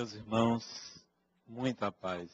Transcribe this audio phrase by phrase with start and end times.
[0.00, 1.04] Meus irmãos,
[1.46, 2.30] muita paz.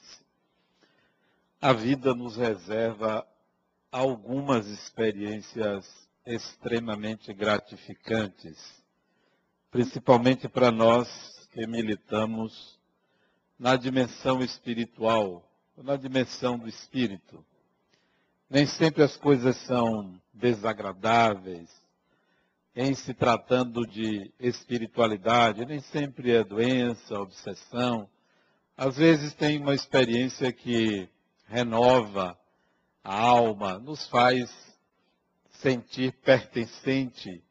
[1.61, 3.27] A vida nos reserva
[3.91, 5.85] algumas experiências
[6.25, 8.57] extremamente gratificantes,
[9.69, 11.09] principalmente para nós
[11.51, 12.79] que militamos
[13.59, 15.43] na dimensão espiritual,
[15.77, 17.45] na dimensão do espírito.
[18.49, 21.69] Nem sempre as coisas são desagradáveis,
[22.77, 28.07] em se tratando de espiritualidade, nem sempre é doença, obsessão.
[28.77, 31.09] Às vezes tem uma experiência que
[31.49, 32.39] renova
[33.03, 34.51] a alma, nos faz
[35.53, 37.43] sentir pertencente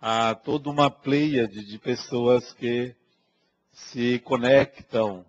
[0.00, 2.94] a toda uma pleiade de pessoas que
[3.72, 5.26] se conectam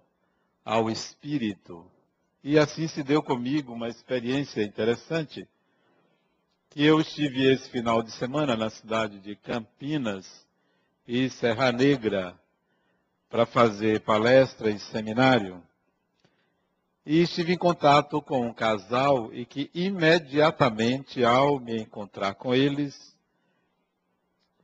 [0.63, 1.83] ao Espírito.
[2.43, 5.47] E assim se deu comigo uma experiência interessante
[6.69, 10.45] que eu estive esse final de semana na cidade de Campinas
[11.07, 12.37] e Serra Negra
[13.29, 15.63] para fazer palestra e seminário.
[17.05, 23.15] E estive em contato com um casal e que imediatamente ao me encontrar com eles,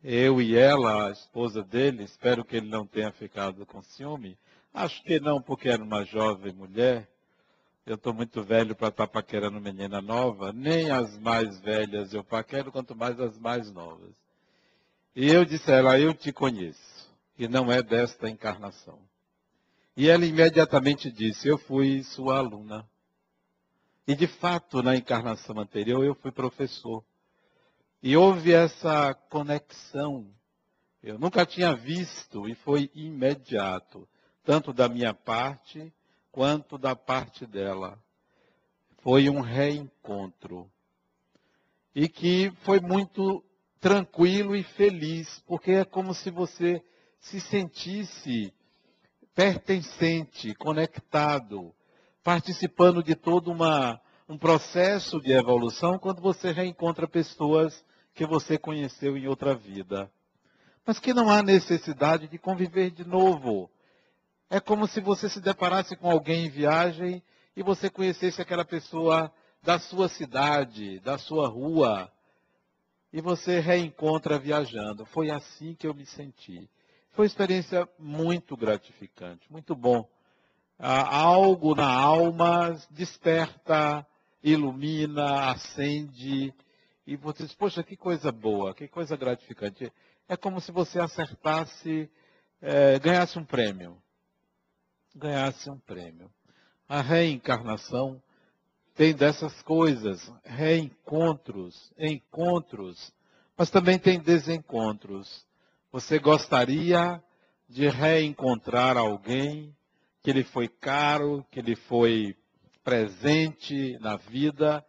[0.03, 4.37] eu e ela, a esposa dele, espero que ele não tenha ficado com ciúme.
[4.73, 7.07] Acho que não, porque era uma jovem mulher.
[7.85, 12.23] Eu estou muito velho para estar tá paquerando menina nova, nem as mais velhas eu
[12.23, 14.15] paquero, quanto mais as mais novas.
[15.13, 18.99] E eu disse a ela, eu te conheço, e não é desta encarnação.
[19.97, 22.87] E ela imediatamente disse, eu fui sua aluna.
[24.07, 27.03] E de fato, na encarnação anterior, eu fui professor.
[28.01, 30.33] E houve essa conexão.
[31.01, 34.07] Eu nunca tinha visto, e foi imediato,
[34.43, 35.93] tanto da minha parte,
[36.33, 37.97] quanto da parte dela.
[39.03, 40.69] Foi um reencontro.
[41.95, 43.45] E que foi muito
[43.79, 46.83] tranquilo e feliz, porque é como se você
[47.19, 48.51] se sentisse
[49.35, 51.73] pertencente, conectado,
[52.23, 57.85] participando de todo uma, um processo de evolução quando você reencontra pessoas
[58.15, 60.11] que você conheceu em outra vida.
[60.85, 63.69] Mas que não há necessidade de conviver de novo.
[64.53, 67.23] É como se você se deparasse com alguém em viagem
[67.55, 69.33] e você conhecesse aquela pessoa
[69.63, 72.07] da sua cidade, da sua rua,
[73.11, 75.07] e você reencontra viajando.
[75.07, 76.69] Foi assim que eu me senti.
[77.13, 80.07] Foi uma experiência muito gratificante, muito bom.
[80.77, 84.05] Algo na alma desperta,
[84.43, 86.53] ilumina, acende,
[87.07, 89.91] e você diz, poxa, que coisa boa, que coisa gratificante.
[90.29, 92.07] É como se você acertasse,
[92.61, 94.02] é, ganhasse um prêmio
[95.15, 96.29] ganhasse um prêmio.
[96.87, 98.21] A reencarnação
[98.95, 103.11] tem dessas coisas, reencontros, encontros,
[103.57, 105.45] mas também tem desencontros.
[105.91, 107.21] Você gostaria
[107.67, 109.75] de reencontrar alguém
[110.21, 112.35] que lhe foi caro, que lhe foi
[112.83, 114.85] presente na vida,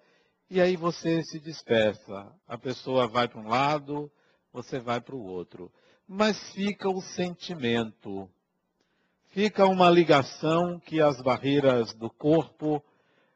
[0.50, 2.30] e aí você se dispersa.
[2.46, 4.10] A pessoa vai para um lado,
[4.52, 5.72] você vai para o outro.
[6.06, 8.28] Mas fica o sentimento,
[9.34, 12.80] fica uma ligação que as barreiras do corpo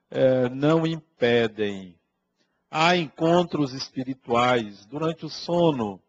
[0.08, 1.98] eh, não impedem.
[2.70, 6.00] Há encontros espirituais durante o sono,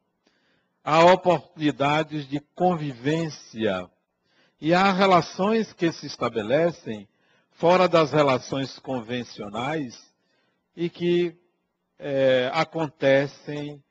[0.84, 3.90] há oportunidades de convivência.
[4.62, 7.08] E há relações que se estabelecem
[7.54, 10.00] fora das relações convencionais
[10.76, 11.36] e que
[11.98, 13.84] eh, acontecem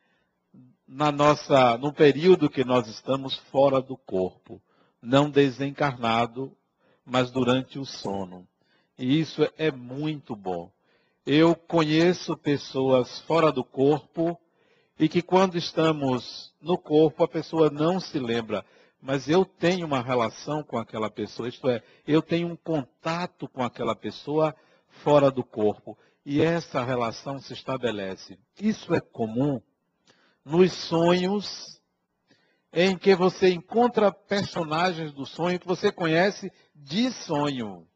[0.87, 4.63] na nossa, no período que nós estamos fora do corpo
[5.03, 6.57] não desencarnado,
[7.05, 8.47] mas durante o sono.
[8.99, 10.71] E isso é muito bom.
[11.25, 14.39] Eu conheço pessoas fora do corpo
[14.99, 18.65] e que quando estamos no corpo a pessoa não se lembra,
[19.01, 23.63] mas eu tenho uma relação com aquela pessoa, isto é, eu tenho um contato com
[23.63, 24.55] aquela pessoa
[25.05, 25.97] fora do corpo
[26.27, 28.39] e essa relação se estabelece.
[28.61, 29.61] Isso é comum
[30.45, 31.78] nos sonhos
[32.73, 37.87] em que você encontra personagens do sonho que você conhece de sonho.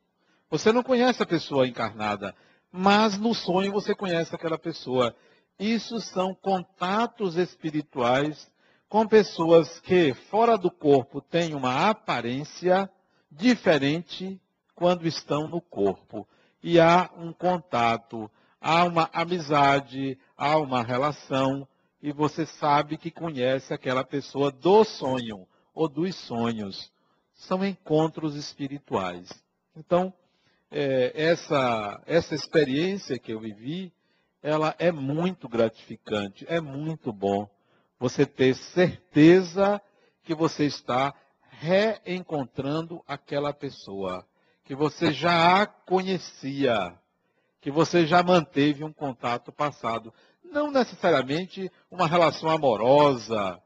[0.51, 2.35] Você não conhece a pessoa encarnada,
[2.71, 5.15] mas no sonho você conhece aquela pessoa.
[5.59, 8.51] Isso são contatos espirituais
[8.89, 12.91] com pessoas que, fora do corpo, têm uma aparência
[13.31, 14.41] diferente
[14.75, 16.29] quando estão no corpo.
[16.63, 18.31] E há um contato,
[18.61, 21.67] há uma amizade, há uma relação
[22.03, 26.91] e você sabe que conhece aquela pessoa do sonho ou dos sonhos.
[27.35, 29.29] São encontros espirituais.
[29.77, 30.13] Então,
[30.71, 33.93] é, essa, essa experiência que eu vivi,
[34.43, 37.49] ela é muito gratificante, é muito bom
[37.99, 39.81] você ter certeza
[40.25, 41.15] que você está
[41.51, 44.27] reencontrando aquela pessoa
[44.65, 46.97] que você já a conhecia,
[47.61, 50.13] que você já manteve um contato passado.
[50.53, 53.59] Não necessariamente uma relação amorosa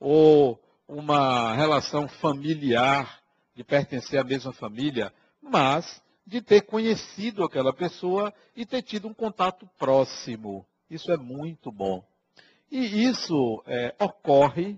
[0.00, 3.22] ou uma relação familiar,
[3.54, 9.14] de pertencer à mesma família, mas de ter conhecido aquela pessoa e ter tido um
[9.14, 10.66] contato próximo.
[10.90, 12.04] Isso é muito bom.
[12.68, 14.76] E isso é, ocorre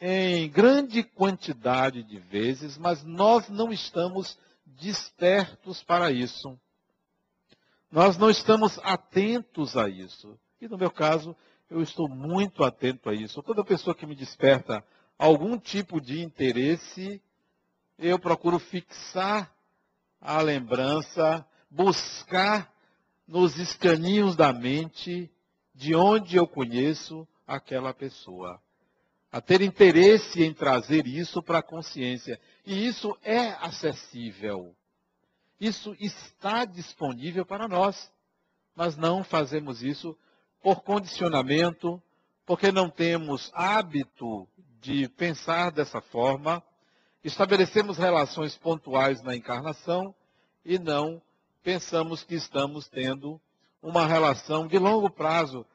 [0.00, 6.56] em grande quantidade de vezes, mas nós não estamos despertos para isso.
[7.96, 10.38] Nós não estamos atentos a isso.
[10.60, 11.34] E no meu caso,
[11.70, 13.42] eu estou muito atento a isso.
[13.42, 14.84] Toda pessoa que me desperta
[15.18, 17.22] algum tipo de interesse,
[17.98, 19.50] eu procuro fixar
[20.20, 22.70] a lembrança, buscar
[23.26, 25.30] nos escaninhos da mente
[25.74, 28.60] de onde eu conheço aquela pessoa.
[29.32, 32.38] A ter interesse em trazer isso para a consciência.
[32.66, 34.76] E isso é acessível.
[35.60, 38.10] Isso está disponível para nós.
[38.74, 40.16] Mas não fazemos isso
[40.62, 42.02] por condicionamento,
[42.44, 44.46] porque não temos hábito
[44.80, 46.62] de pensar dessa forma.
[47.24, 50.14] Estabelecemos relações pontuais na encarnação
[50.64, 51.22] e não
[51.62, 53.40] pensamos que estamos tendo
[53.82, 55.66] uma relação de longo prazo,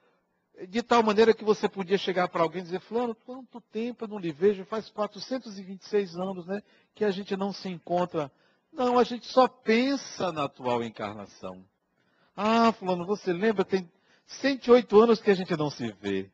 [0.67, 4.07] de tal maneira que você podia chegar para alguém e dizer, fulano, quanto tempo eu
[4.07, 6.61] não lhe vejo, faz 426 anos né,
[6.93, 8.31] que a gente não se encontra.
[8.71, 11.63] Não, a gente só pensa na atual encarnação.
[12.35, 13.89] Ah, fulano, você lembra, tem
[14.25, 16.31] 108 anos que a gente não se vê.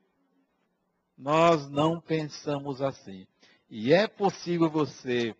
[1.17, 3.25] Nós não pensamos assim.
[3.69, 5.35] E é possível você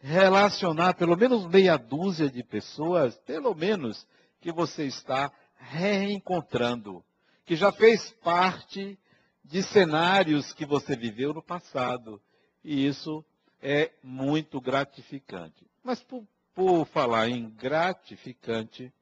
[0.00, 4.06] relacionar pelo menos meia dúzia de pessoas, pelo menos,
[4.40, 7.04] que você está reencontrando,
[7.44, 8.98] que já fez parte
[9.44, 12.20] de cenários que você viveu no passado.
[12.64, 13.24] E isso
[13.60, 15.71] é muito gratificante.
[15.82, 18.92] Mas por, por falar em gratificante,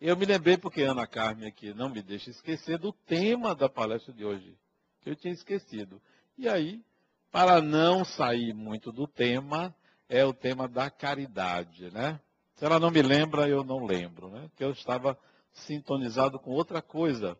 [0.00, 4.12] eu me lembrei, porque Ana Carmen aqui não me deixa esquecer, do tema da palestra
[4.12, 4.56] de hoje,
[5.00, 6.00] que eu tinha esquecido.
[6.36, 6.82] E aí,
[7.30, 9.74] para não sair muito do tema,
[10.08, 12.20] é o tema da caridade, né?
[12.56, 14.50] Se ela não me lembra, eu não lembro, né?
[14.56, 15.18] Que eu estava
[15.52, 17.38] sintonizado com outra coisa,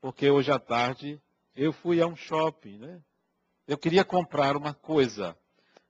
[0.00, 1.20] porque hoje à tarde
[1.54, 3.02] eu fui a um shopping, né?
[3.66, 5.36] Eu queria comprar uma coisa,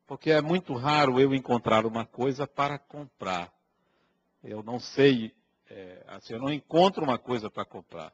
[0.07, 3.53] porque é muito raro eu encontrar uma coisa para comprar.
[4.43, 5.35] Eu não sei,
[5.71, 8.13] é, assim, eu não encontro uma coisa para comprar.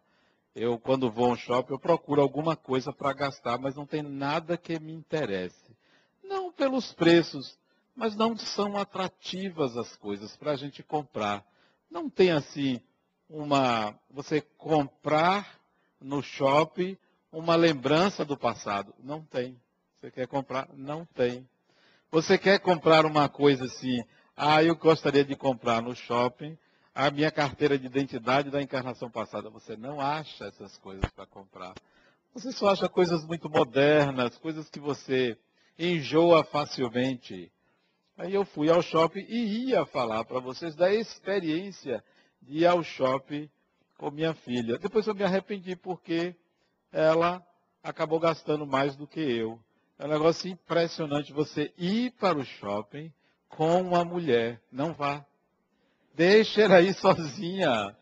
[0.55, 4.03] Eu, quando vou a um shopping, eu procuro alguma coisa para gastar, mas não tem
[4.03, 5.77] nada que me interesse.
[6.23, 7.59] Não pelos preços,
[7.95, 11.45] mas não são atrativas as coisas para a gente comprar.
[11.91, 12.81] Não tem assim
[13.29, 13.95] uma.
[14.11, 15.59] Você comprar
[16.01, 16.97] no shopping
[17.33, 18.95] uma lembrança do passado.
[18.99, 19.61] Não tem.
[19.95, 20.69] Você quer comprar?
[20.75, 21.49] Não tem.
[22.11, 24.03] Você quer comprar uma coisa assim,
[24.35, 26.57] ah, eu gostaria de comprar no shopping,
[26.95, 29.51] a minha carteira de identidade da encarnação passada.
[29.51, 31.75] Você não acha essas coisas para comprar.
[32.33, 35.37] Você só acha coisas muito modernas, coisas que você
[35.79, 37.53] enjoa facilmente.
[38.17, 42.03] Aí eu fui ao shopping e ia falar para vocês da experiência
[42.41, 43.51] de ir ao shopping
[43.99, 44.79] com minha filha.
[44.79, 46.35] Depois eu me arrependi porque
[46.91, 47.47] ela
[47.83, 49.61] acabou gastando mais do que eu.
[49.99, 53.13] É um negócio impressionante você ir para o shopping
[53.49, 54.63] com uma mulher.
[54.71, 55.27] Não vá.
[56.15, 57.97] Deixe ela ir sozinha.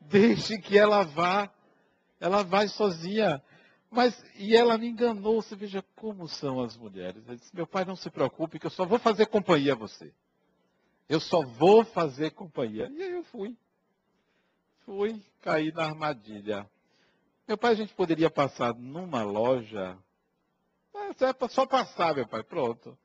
[0.00, 1.52] Deixe que ela vá.
[2.18, 3.42] Ela vai sozinha.
[3.90, 5.42] Mas, e ela me enganou.
[5.42, 7.22] Você veja como são as mulheres.
[7.26, 10.10] Ela disse, meu pai, não se preocupe, que eu só vou fazer companhia a você.
[11.06, 12.90] Eu só vou fazer companhia.
[12.90, 13.54] E aí eu fui.
[14.86, 16.66] Fui, caí na armadilha.
[17.46, 19.98] Meu pai, a gente poderia passar numa loja.
[21.20, 22.42] É só passar, meu pai.
[22.42, 22.96] Pronto.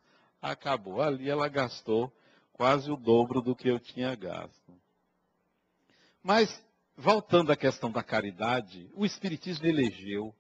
[0.41, 1.01] Acabou.
[1.01, 2.11] Ali ela gastou
[2.53, 4.73] quase o dobro do que eu tinha gasto.
[6.23, 6.63] Mas,
[6.95, 10.35] voltando à questão da caridade, o Espiritismo elegeu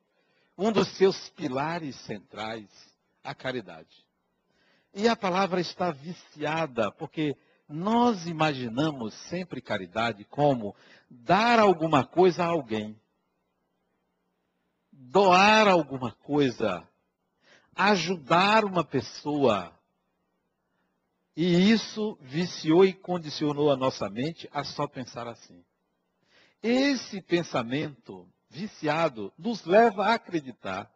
[0.57, 2.67] um dos seus pilares centrais,
[3.23, 4.05] a caridade.
[4.93, 7.37] E a palavra está viciada, porque
[7.69, 10.75] nós imaginamos sempre caridade como
[11.09, 12.99] dar alguma coisa a alguém,
[14.91, 16.87] doar alguma coisa,
[17.77, 19.71] ajudar uma pessoa,
[21.35, 25.63] e isso viciou e condicionou a nossa mente a só pensar assim.
[26.63, 30.91] Esse pensamento viciado nos leva a acreditar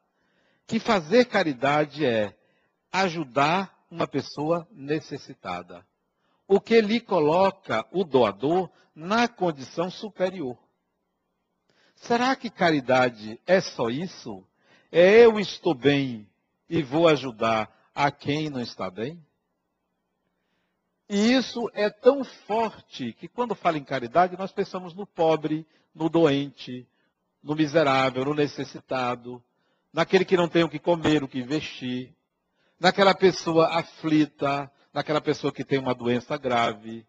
[0.66, 2.36] que fazer caridade é
[2.92, 5.86] ajudar uma pessoa necessitada,
[6.48, 10.58] o que lhe coloca o doador na condição superior.
[11.96, 14.44] Será que caridade é só isso?
[14.92, 16.31] É eu estou bem
[16.72, 19.22] e vou ajudar a quem não está bem?
[21.10, 26.08] E isso é tão forte que quando fala em caridade, nós pensamos no pobre, no
[26.08, 26.88] doente,
[27.44, 29.44] no miserável, no necessitado,
[29.92, 32.16] naquele que não tem o que comer, o que vestir,
[32.80, 37.06] naquela pessoa aflita, naquela pessoa que tem uma doença grave.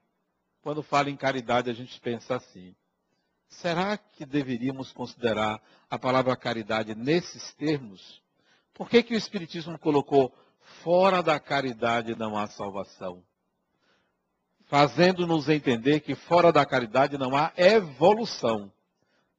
[0.61, 2.75] Quando fala em caridade, a gente pensa assim:
[3.47, 8.22] será que deveríamos considerar a palavra caridade nesses termos?
[8.75, 10.33] Por que, que o Espiritismo colocou
[10.83, 13.23] fora da caridade não há salvação?
[14.73, 18.73] fazendo-nos entender que fora da caridade não há evolução.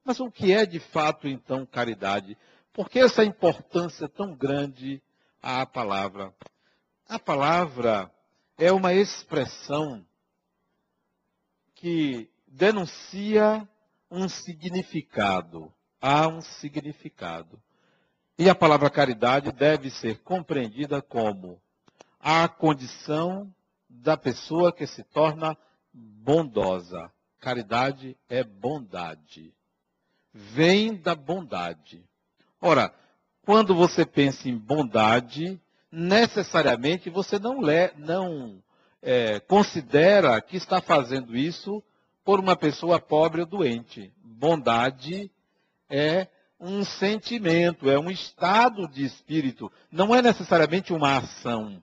[0.04, 2.38] Mas o que é de fato então caridade?
[2.72, 5.02] Por que essa importância tão grande
[5.42, 6.32] à palavra?
[7.08, 8.08] A palavra
[8.56, 10.06] é uma expressão
[11.74, 13.68] que denuncia
[14.08, 15.74] um significado.
[16.00, 17.60] Há um significado.
[18.36, 21.60] E a palavra caridade deve ser compreendida como
[22.18, 23.52] a condição
[23.88, 25.56] da pessoa que se torna
[25.92, 27.12] bondosa.
[27.38, 29.54] Caridade é bondade.
[30.32, 32.04] Vem da bondade.
[32.60, 32.92] Ora,
[33.42, 35.60] quando você pensa em bondade,
[35.92, 38.60] necessariamente você não, lê, não
[39.00, 41.80] é, considera que está fazendo isso
[42.24, 44.12] por uma pessoa pobre ou doente.
[44.24, 45.30] Bondade
[45.88, 46.26] é
[46.64, 51.82] um sentimento, é um estado de espírito, não é necessariamente uma ação.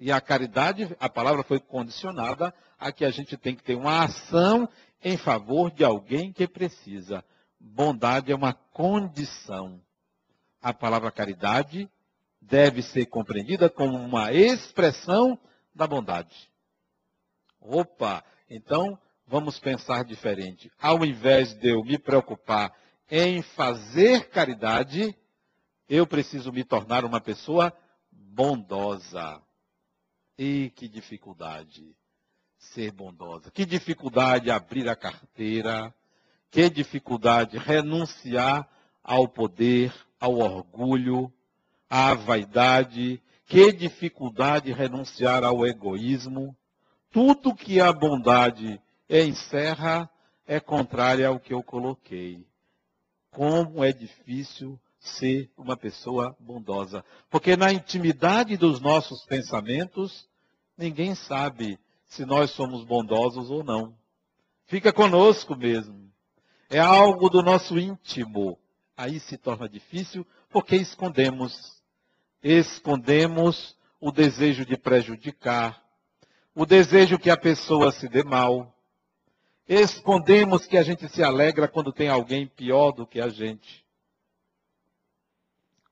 [0.00, 4.04] E a caridade, a palavra foi condicionada a que a gente tem que ter uma
[4.04, 4.68] ação
[5.04, 7.22] em favor de alguém que precisa.
[7.60, 9.80] Bondade é uma condição.
[10.60, 11.88] A palavra caridade
[12.40, 15.38] deve ser compreendida como uma expressão
[15.74, 16.50] da bondade.
[17.60, 20.70] Opa, então vamos pensar diferente.
[20.80, 22.72] Ao invés de eu me preocupar
[23.10, 25.16] em fazer caridade,
[25.88, 27.72] eu preciso me tornar uma pessoa
[28.10, 29.40] bondosa.
[30.38, 31.96] E que dificuldade
[32.58, 33.50] ser bondosa.
[33.50, 35.94] Que dificuldade abrir a carteira.
[36.50, 38.68] Que dificuldade renunciar
[39.02, 41.32] ao poder, ao orgulho,
[41.88, 43.22] à vaidade.
[43.46, 46.54] Que dificuldade renunciar ao egoísmo.
[47.10, 50.10] Tudo que a bondade encerra
[50.46, 52.44] é contrário ao que eu coloquei.
[53.36, 57.04] Como é difícil ser uma pessoa bondosa.
[57.28, 60.26] Porque na intimidade dos nossos pensamentos,
[60.74, 63.94] ninguém sabe se nós somos bondosos ou não.
[64.64, 66.10] Fica conosco mesmo.
[66.70, 68.58] É algo do nosso íntimo.
[68.96, 71.82] Aí se torna difícil porque escondemos.
[72.42, 75.84] Escondemos o desejo de prejudicar,
[76.54, 78.74] o desejo que a pessoa se dê mal.
[79.68, 83.84] Escondemos que a gente se alegra quando tem alguém pior do que a gente.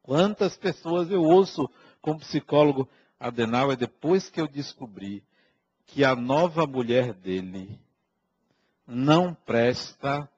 [0.03, 1.69] Quantas pessoas eu ouço
[2.01, 2.89] como psicólogo
[3.19, 5.25] Adenauer depois que eu descobri
[5.87, 7.81] que a nova mulher dele
[8.87, 10.29] não presta,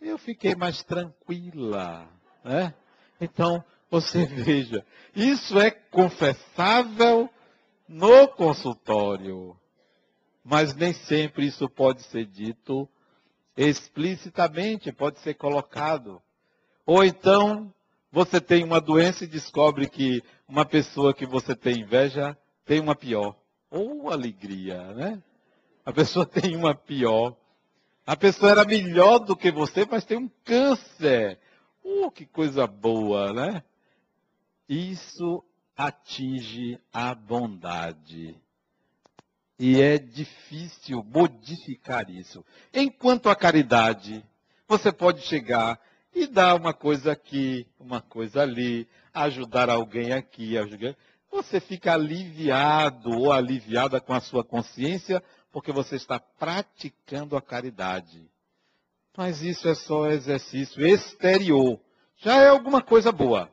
[0.00, 2.08] eu fiquei mais tranquila,
[2.42, 2.74] né?
[3.20, 7.28] Então, você veja, isso é confessável
[7.86, 9.59] no consultório,
[10.50, 12.88] mas nem sempre isso pode ser dito
[13.56, 16.20] explicitamente, pode ser colocado.
[16.84, 17.72] Ou então,
[18.10, 22.96] você tem uma doença e descobre que uma pessoa que você tem inveja tem uma
[22.96, 23.36] pior.
[23.70, 25.22] Ou alegria, né?
[25.86, 27.36] A pessoa tem uma pior.
[28.04, 31.38] A pessoa era melhor do que você, mas tem um câncer.
[31.84, 33.62] Uh, que coisa boa, né?
[34.68, 35.44] Isso
[35.76, 38.36] atinge a bondade.
[39.62, 42.42] E é difícil modificar isso.
[42.72, 44.24] Enquanto a caridade,
[44.66, 45.78] você pode chegar
[46.14, 50.96] e dar uma coisa aqui, uma coisa ali, ajudar alguém aqui, ajudar.
[51.30, 58.30] Você fica aliviado ou aliviada com a sua consciência, porque você está praticando a caridade.
[59.14, 61.78] Mas isso é só exercício exterior.
[62.16, 63.52] Já é alguma coisa boa,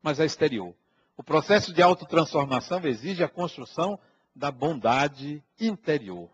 [0.00, 0.72] mas é exterior.
[1.16, 3.98] O processo de autotransformação exige a construção
[4.34, 6.30] da bondade interior.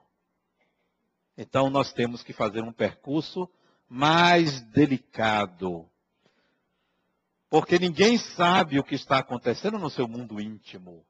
[1.36, 3.48] Então nós temos que fazer um percurso
[3.88, 5.88] mais delicado.
[7.48, 11.04] Porque ninguém sabe o que está acontecendo no seu mundo íntimo.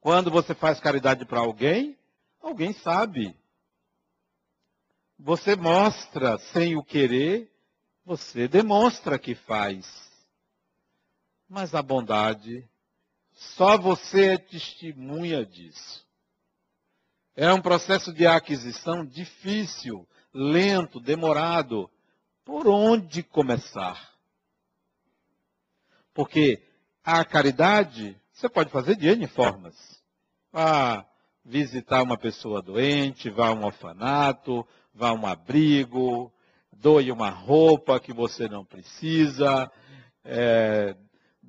[0.00, 1.98] Quando você faz caridade para alguém,
[2.40, 3.36] alguém sabe.
[5.18, 7.52] Você mostra sem o querer,
[8.04, 10.08] você demonstra que faz.
[11.48, 12.68] Mas a bondade,
[13.32, 16.07] só você é testemunha disso.
[17.40, 20.04] É um processo de aquisição difícil,
[20.34, 21.88] lento, demorado.
[22.44, 24.12] Por onde começar?
[26.12, 26.60] Porque
[27.04, 29.76] a caridade Você pode fazer de N formas.
[30.50, 31.06] Vá
[31.44, 36.32] visitar uma pessoa doente, vá a um orfanato, vá a um abrigo,
[36.72, 39.70] doe uma roupa que você não precisa,
[40.24, 40.96] é,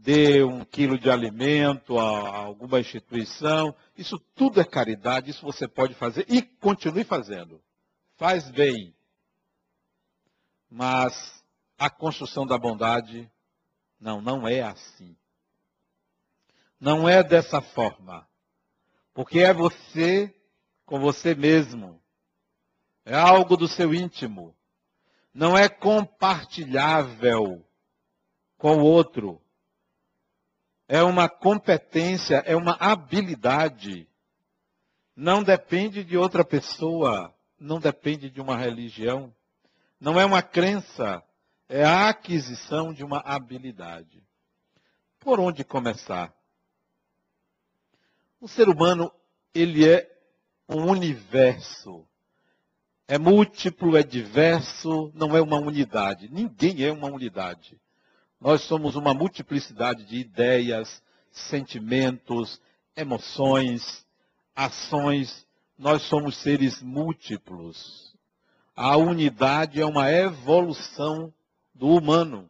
[0.01, 3.75] dê um quilo de alimento a, alguma instituição.
[3.97, 7.61] Isso tudo é caridade, isso você pode fazer e continue fazendo.
[8.17, 8.95] Faz bem.
[10.69, 11.43] Mas
[11.77, 13.29] a construção da bondade,
[13.99, 15.15] não, não é assim.
[16.79, 18.27] Não é dessa forma.
[19.13, 20.33] Porque é você
[20.85, 22.01] com você mesmo.
[23.03, 24.55] É algo do seu íntimo.
[25.33, 27.65] Não é compartilhável
[28.57, 29.41] com o outro
[30.89, 34.09] é uma competência, é uma habilidade.
[35.15, 39.31] Não depende de outra pessoa, não depende de uma religião,
[40.01, 41.23] não é uma crença,
[41.69, 44.23] é a aquisição de uma habilidade.
[45.19, 46.33] Por onde começar?
[48.41, 49.11] O ser humano,
[49.53, 50.09] ele é
[50.67, 52.03] um universo.
[53.07, 56.29] É múltiplo, é diverso, não é uma unidade.
[56.31, 57.79] Ninguém é uma unidade.
[58.39, 62.61] Nós somos uma multiplicidade de ideias, sentimentos,
[62.95, 64.05] emoções,
[64.55, 65.45] ações.
[65.77, 68.15] Nós somos seres múltiplos.
[68.73, 71.33] A unidade é uma evolução
[71.75, 72.49] do humano.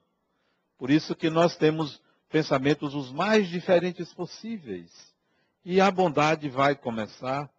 [0.78, 4.92] Por isso que nós temos pensamentos os mais diferentes possíveis.
[5.66, 7.50] E a bondade vai começar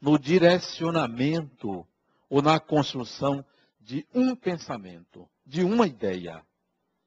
[0.00, 1.84] no direcionamento
[2.28, 3.44] ou na construção
[3.80, 6.44] de um pensamento, de uma ideia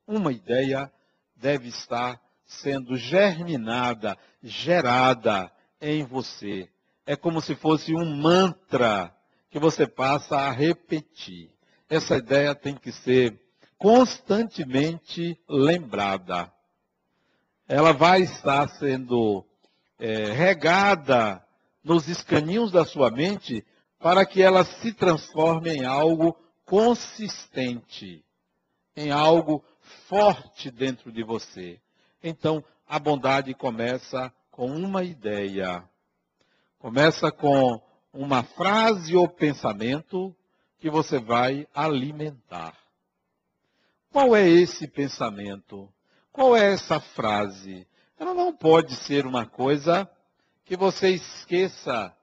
[0.08, 0.92] uma ideia
[1.36, 6.70] deve estar sendo germinada, gerada em você.
[7.06, 9.14] É como se fosse um mantra
[9.50, 11.52] que você passa a repetir.
[11.90, 13.40] Essa ideia tem que ser
[13.78, 16.52] constantemente lembrada.
[17.68, 19.46] Ela vai estar sendo
[20.00, 21.44] é, regada
[21.84, 23.66] nos escaninhos da sua mente
[24.00, 28.24] para que ela se transforme em algo consistente,
[28.96, 29.64] em algo
[30.08, 31.80] forte dentro de você.
[32.22, 35.84] Então, a bondade começa com uma ideia.
[36.80, 40.36] Começa com uma frase ou pensamento
[40.80, 42.78] que você vai alimentar.
[44.12, 45.92] Qual é esse pensamento?
[46.32, 47.88] Qual é essa frase?
[48.20, 50.10] Ela não pode ser uma coisa
[50.66, 52.16] que você esqueça.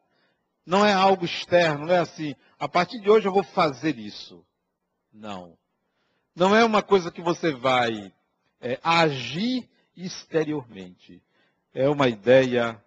[0.65, 4.45] Não é algo externo, não é assim, a partir de hoje eu vou fazer isso.
[5.13, 5.59] Não.
[6.41, 8.11] Não é uma coisa que você vai
[8.63, 11.23] é, agir exteriormente.
[11.75, 12.83] É uma ideia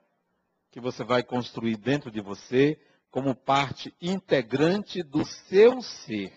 [0.71, 6.33] que você vai construir dentro de você como parte integrante do seu ser,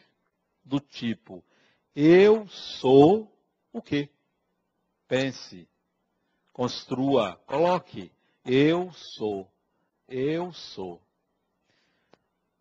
[0.63, 1.43] do tipo,
[1.95, 3.35] eu sou
[3.73, 4.11] o quê?
[5.09, 5.67] Pense,
[6.53, 8.13] construa, coloque,
[8.45, 9.51] eu sou,
[10.07, 11.01] eu sou.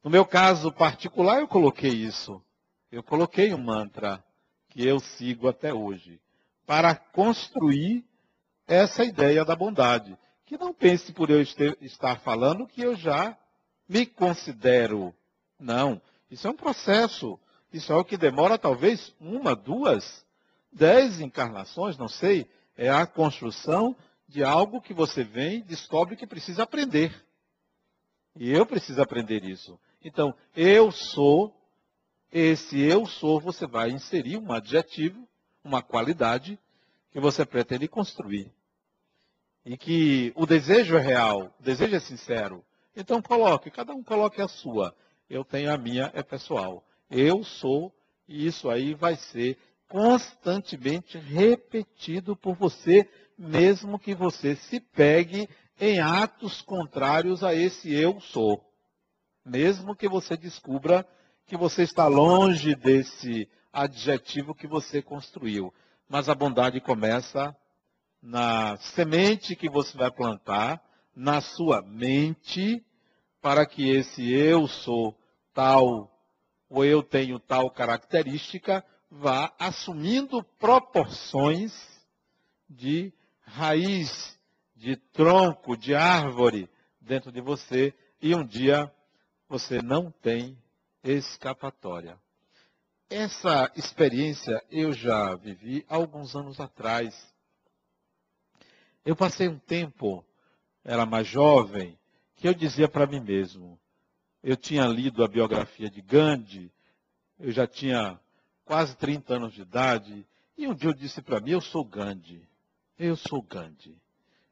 [0.01, 2.41] No meu caso particular, eu coloquei isso.
[2.89, 4.23] Eu coloquei um mantra
[4.75, 6.19] que eu sigo até hoje,
[6.65, 8.03] para construir
[8.67, 10.17] essa ideia da bondade.
[10.45, 13.37] Que não pense por eu estar falando que eu já
[13.87, 15.15] me considero.
[15.57, 17.39] Não, isso é um processo.
[17.71, 20.25] Isso é o que demora talvez uma, duas,
[20.73, 22.45] dez encarnações, não sei.
[22.75, 23.95] É a construção
[24.27, 27.15] de algo que você vem e descobre que precisa aprender.
[28.35, 29.79] E eu preciso aprender isso.
[30.03, 31.55] Então, eu sou
[32.37, 35.25] esse eu sou, você vai inserir um adjetivo,
[35.63, 36.59] uma qualidade
[37.09, 38.51] que você pretende construir.
[39.65, 42.61] E que o desejo é real, o desejo é sincero.
[42.93, 44.93] Então coloque, cada um coloque a sua.
[45.29, 46.85] Eu tenho a minha, é pessoal.
[47.09, 47.95] Eu sou,
[48.27, 55.47] e isso aí vai ser constantemente repetido por você, mesmo que você se pegue
[55.79, 58.61] em atos contrários a esse eu sou.
[59.45, 61.07] Mesmo que você descubra
[61.45, 65.73] que você está longe desse adjetivo que você construiu.
[66.09, 67.55] Mas a bondade começa
[68.21, 70.81] na semente que você vai plantar,
[71.15, 72.83] na sua mente,
[73.41, 75.15] para que esse eu sou
[75.53, 76.11] tal,
[76.69, 81.71] ou eu tenho tal característica, vá assumindo proporções
[82.67, 84.37] de raiz,
[84.75, 86.67] de tronco, de árvore
[86.99, 88.91] dentro de você, e um dia
[89.47, 90.57] você não tem
[91.05, 92.19] escapatória.
[93.09, 97.15] Essa experiência eu já vivi alguns anos atrás.
[99.05, 100.25] Eu passei um tempo,
[100.83, 101.97] era mais jovem,
[102.35, 103.79] que eu dizia para mim mesmo,
[104.41, 106.71] eu tinha lido a biografia de Gandhi,
[107.39, 108.19] eu já tinha
[108.63, 112.47] quase 30 anos de idade, e um dia eu disse para mim, eu sou Gandhi,
[112.97, 114.01] eu sou Gandhi.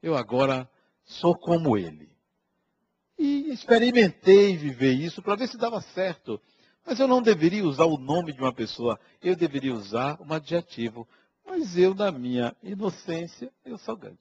[0.01, 0.69] Eu agora
[1.05, 2.12] sou como ele.
[3.17, 6.39] E experimentei viver isso para ver se dava certo.
[6.85, 11.07] Mas eu não deveria usar o nome de uma pessoa, eu deveria usar um adjetivo.
[11.45, 14.17] Mas eu, na minha inocência, eu sou Gandhi.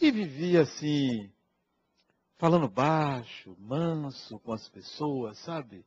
[0.00, 1.30] E vivia assim,
[2.36, 5.84] falando baixo, manso com as pessoas, sabe?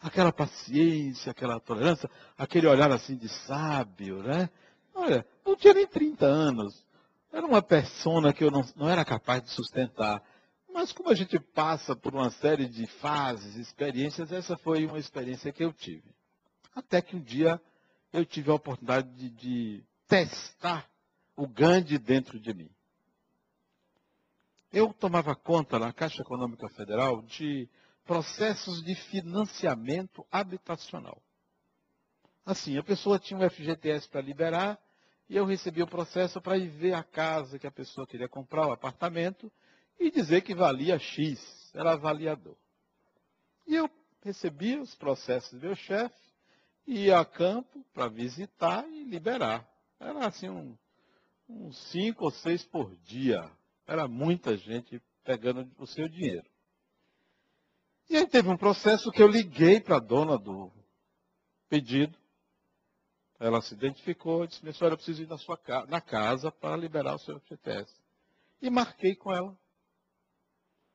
[0.00, 4.50] Aquela paciência, aquela tolerância, aquele olhar assim de sábio, né?
[4.94, 6.84] Olha, não tinha nem 30 anos.
[7.32, 10.22] Era uma persona que eu não, não era capaz de sustentar.
[10.74, 15.52] Mas como a gente passa por uma série de fases, experiências, essa foi uma experiência
[15.52, 16.12] que eu tive.
[16.74, 17.62] Até que um dia
[18.12, 20.90] eu tive a oportunidade de, de testar
[21.36, 22.68] o Gandhi dentro de mim.
[24.72, 27.68] Eu tomava conta na Caixa Econômica Federal de
[28.04, 31.22] processos de financiamento habitacional.
[32.44, 34.76] Assim, a pessoa tinha um FGTS para liberar
[35.28, 38.66] e eu recebia o processo para ir ver a casa que a pessoa queria comprar,
[38.66, 39.52] o apartamento,
[39.98, 41.40] e dizer que valia X,
[41.74, 42.56] era avaliador.
[43.66, 43.90] E eu
[44.22, 46.14] recebia os processos do meu chefe,
[46.86, 49.68] ia a campo para visitar e liberar.
[49.98, 50.76] Era assim um,
[51.48, 53.50] uns cinco ou seis por dia.
[53.86, 56.46] Era muita gente pegando o seu dinheiro.
[58.08, 60.70] E aí teve um processo que eu liguei para a dona do
[61.68, 62.18] pedido.
[63.40, 66.76] Ela se identificou e disse, minha senhora, eu preciso ir na, sua na casa para
[66.76, 67.92] liberar o seu FGTS.
[68.60, 69.58] E marquei com ela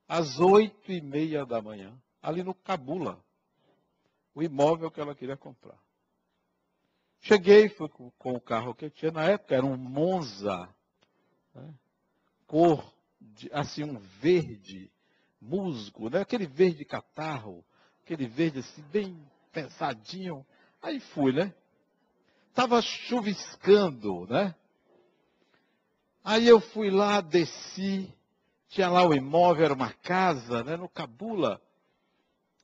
[0.10, 3.24] às oito e meia da manhã, ali no Cabula,
[4.34, 5.78] o imóvel que ela queria comprar.
[7.20, 10.68] Cheguei, fui com, com o carro que eu tinha na época, era um Monza,
[11.54, 11.76] né?
[12.48, 12.92] cor,
[13.22, 14.92] de, assim, um verde
[15.40, 16.22] musgo, né?
[16.22, 17.64] aquele verde catarro,
[18.04, 20.44] aquele verde assim, bem pensadinho.
[20.82, 21.54] Aí fui, né?
[22.56, 24.56] Tava chuviscando, né?
[26.24, 28.12] Aí eu fui lá, desci,
[28.70, 31.62] tinha lá o imóvel, era uma casa, né, no Cabula.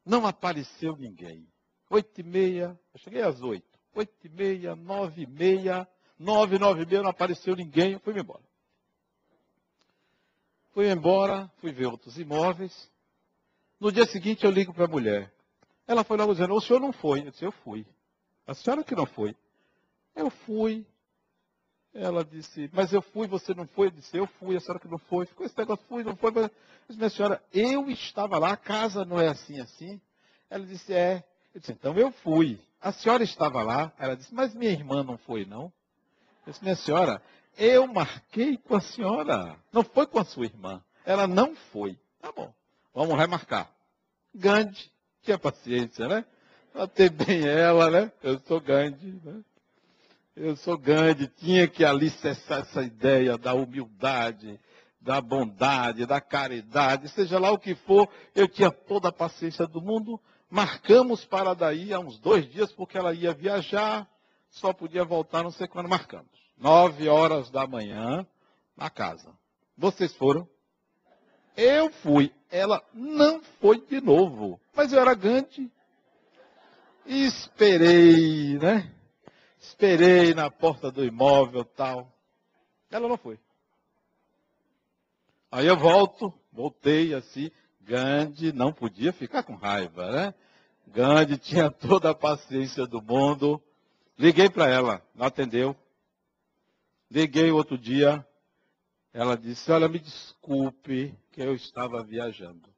[0.06, 1.48] Não apareceu ninguém.
[1.89, 3.68] Oito e meia, eu cheguei às oito.
[3.94, 5.88] Oito e meia, nove e meia,
[6.18, 8.44] nove, nove e meia, não apareceu ninguém, eu fui embora.
[10.74, 12.91] Fui embora, fui ver outros imóveis.
[13.80, 15.34] No dia seguinte eu ligo para a mulher.
[15.88, 17.22] Ela foi logo dizendo, o senhor não foi.
[17.22, 17.86] Eu disse, eu fui.
[18.46, 19.36] A senhora que não foi.
[20.15, 20.86] Eu fui,
[21.95, 23.88] ela disse, mas eu fui, você não foi?
[23.88, 25.25] Eu disse, eu fui, a senhora que não foi.
[25.25, 26.29] Ficou esse negócio, fui, não foi.
[26.31, 26.51] Mas,
[26.88, 30.01] disse, minha senhora, eu estava lá, a casa não é assim, assim.
[30.49, 31.23] Ela disse, é.
[31.53, 32.60] Eu disse, então eu fui.
[32.81, 33.93] A senhora estava lá?
[33.97, 35.71] Ela disse, mas minha irmã não foi, não?
[36.45, 37.21] Eu disse, minha senhora,
[37.58, 39.55] eu marquei com a senhora.
[39.71, 40.84] Não foi com a sua irmã.
[41.05, 41.97] Ela não foi.
[42.19, 42.53] Tá bom,
[42.93, 43.71] vamos remarcar.
[44.34, 44.91] Gandhi,
[45.23, 46.25] tinha paciência, né?
[46.93, 48.12] Ter bem ela, né?
[48.21, 49.41] Eu sou Gandhi, né?
[50.36, 54.60] Eu sou grande, tinha que alicerçar essa ideia da humildade,
[55.00, 59.82] da bondade, da caridade, seja lá o que for, eu tinha toda a paciência do
[59.82, 60.19] mundo.
[60.50, 64.06] Marcamos para daí há uns dois dias, porque ela ia viajar,
[64.50, 66.28] só podia voltar, não sei quando marcamos.
[66.58, 68.28] Nove horas da manhã,
[68.76, 69.34] na casa.
[69.78, 70.45] Vocês foram?
[71.56, 72.30] Eu fui.
[72.52, 74.60] Ela não foi de novo.
[74.76, 75.71] Mas eu era grande.
[77.06, 78.94] Esperei, né?
[79.67, 82.12] Esperei na porta do imóvel tal.
[82.91, 83.39] Ela não foi.
[85.51, 87.49] Aí eu volto, voltei assim.
[87.82, 90.34] Gandhi não podia ficar com raiva, né?
[90.88, 93.62] Gandhi tinha toda a paciência do mundo.
[94.17, 95.75] Liguei para ela, não atendeu.
[97.10, 98.25] Liguei outro dia.
[99.13, 102.69] Ela disse: Olha, me desculpe que eu estava viajando.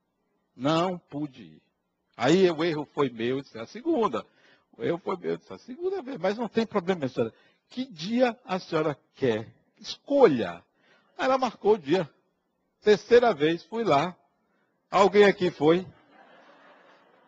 [0.55, 1.61] Não pude ir.
[2.15, 4.25] Aí o erro foi meu, disse, a segunda.
[4.77, 5.15] Eu fui
[5.49, 7.33] a segunda vez, mas não tem problema, minha senhora.
[7.69, 9.51] Que dia a senhora quer?
[9.79, 10.63] Escolha.
[11.17, 12.09] Aí ela marcou o dia.
[12.81, 14.15] Terceira vez, fui lá.
[14.89, 15.85] Alguém aqui foi?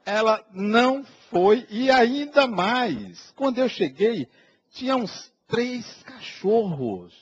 [0.05, 3.31] Ela não foi, e ainda mais.
[3.35, 4.27] Quando eu cheguei,
[4.71, 7.13] tinha uns três cachorros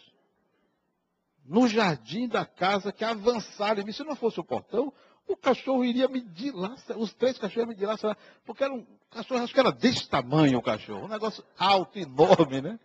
[1.45, 3.87] no jardim da casa que avançaram.
[3.87, 4.93] E se não fosse o portão,
[5.27, 9.43] o cachorro iria me dilacerar, os três cachorros iam me dilacerar, porque era um cachorro,
[9.43, 12.79] acho que era desse tamanho o cachorro, um negócio alto, enorme, né?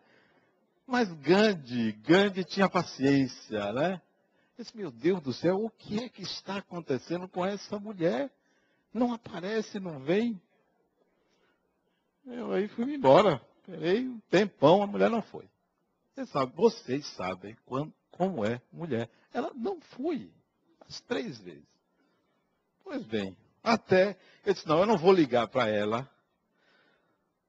[0.87, 4.01] Mas Gandhi, Gandhi tinha paciência, né?
[4.63, 8.31] disse, meu Deus do céu, o que é que está acontecendo com essa mulher?
[8.93, 10.41] Não aparece, não vem.
[12.27, 13.41] Eu aí fui embora.
[13.57, 15.49] Esperei um tempão, a mulher não foi.
[16.15, 19.09] Você sabe, vocês sabem quando, como é mulher.
[19.33, 20.31] Ela não foi.
[20.81, 21.72] As três vezes.
[22.93, 26.07] Pois bem, até eu disse, não, eu não vou ligar para ela,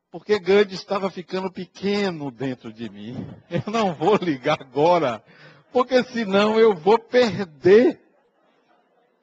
[0.10, 3.28] porque Gandhi estava ficando pequeno dentro de mim.
[3.52, 5.22] Eu não vou ligar agora
[5.74, 8.00] Porque senão eu vou perder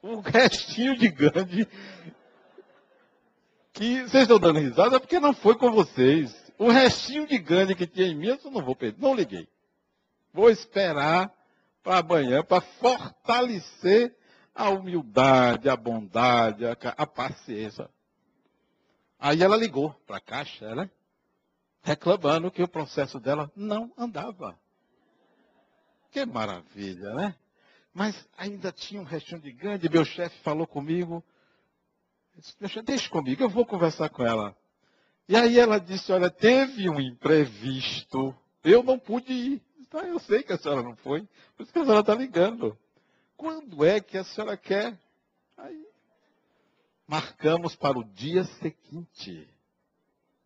[0.02, 1.66] o restinho de Gandhi.
[3.72, 6.30] Que vocês estão dando risada porque não foi com vocês.
[6.58, 9.00] O restinho de Gandhi que tinha em mim, eu não vou perder.
[9.00, 9.48] Não liguei.
[10.34, 11.32] Vou esperar
[11.82, 14.14] para amanhã para fortalecer
[14.54, 17.88] a humildade, a bondade, a, a paciência.
[19.18, 20.90] Aí ela ligou para a caixa, né?
[21.82, 24.58] reclamando que o processo dela não andava.
[26.10, 27.34] Que maravilha, né?
[27.92, 29.88] Mas ainda tinha um restinho de grande.
[29.88, 31.24] Meu chefe falou comigo.
[32.36, 34.56] Disse, deixa comigo, eu vou conversar com ela.
[35.28, 38.34] E aí ela disse, olha, teve um imprevisto.
[38.64, 39.62] Eu não pude ir.
[39.88, 42.78] Tá, eu sei que a senhora não foi, por isso que a senhora está ligando.
[43.40, 45.00] Quando é que a senhora quer?
[45.56, 45.82] Aí
[47.06, 49.48] marcamos para o dia seguinte.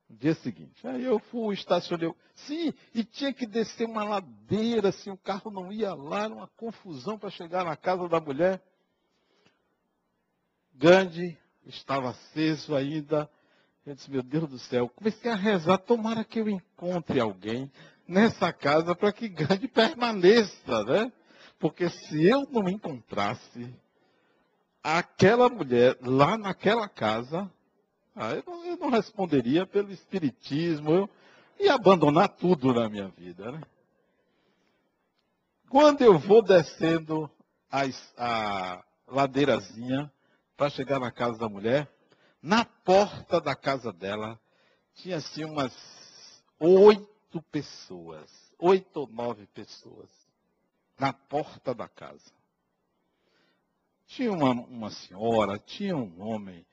[0.09, 0.87] No dia seguinte.
[0.87, 2.15] Aí eu fui, estacionei.
[2.47, 7.19] Sim, e tinha que descer uma ladeira, assim, o carro não ia lá, uma confusão
[7.19, 8.63] para chegar na casa da mulher.
[10.73, 13.29] Gandhi estava aceso ainda.
[13.85, 17.73] Eu disse, meu Deus do céu, comecei a rezar, tomara que eu encontre alguém
[18.07, 21.13] nessa casa para que Gandhi permaneça, né?
[21.59, 23.75] Porque se eu não encontrasse
[24.83, 27.51] aquela mulher lá naquela casa,
[28.15, 30.91] ah, eu, não, eu, não, responderia pelo espiritismo.
[30.91, 31.11] Eu
[31.59, 33.51] ia abandonar tudo na minha vida.
[33.51, 33.61] Né?
[35.69, 37.31] Quando eu vou descendo
[37.71, 37.83] a,
[38.17, 40.13] a ladeirazinha
[40.57, 41.91] para chegar na casa da mulher,
[42.41, 44.39] na porta da casa dela
[44.95, 45.75] tinha assim umas
[46.61, 50.09] oito pessoas, oito ou nove pessoas,
[51.05, 52.33] na porta da casa.
[54.07, 56.65] Tinha uma, uma senhora, tinha um homem,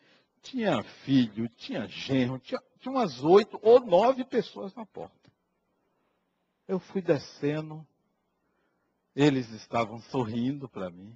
[0.41, 5.29] tinha filho, tinha genro, tinha, tinha umas oito ou nove pessoas na porta.
[6.65, 7.85] Eu fui descendo,
[9.13, 11.13] eles estavam sorrindo para mim.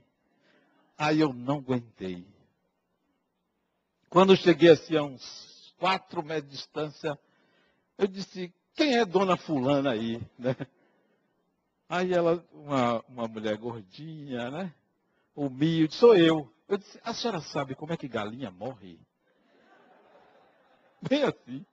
[0.97, 2.27] Aí eu não aguentei.
[4.09, 7.17] Quando cheguei assim a uns quatro metros de distância,
[7.97, 10.21] eu disse, quem é dona fulana aí?
[10.37, 10.53] Né?
[11.95, 14.73] Aí ela, uma, uma mulher gordinha, né?
[15.33, 16.51] Humilde, sou eu.
[16.67, 18.99] Eu disse, a senhora sabe como é que galinha morre?
[21.07, 21.65] Bem assim.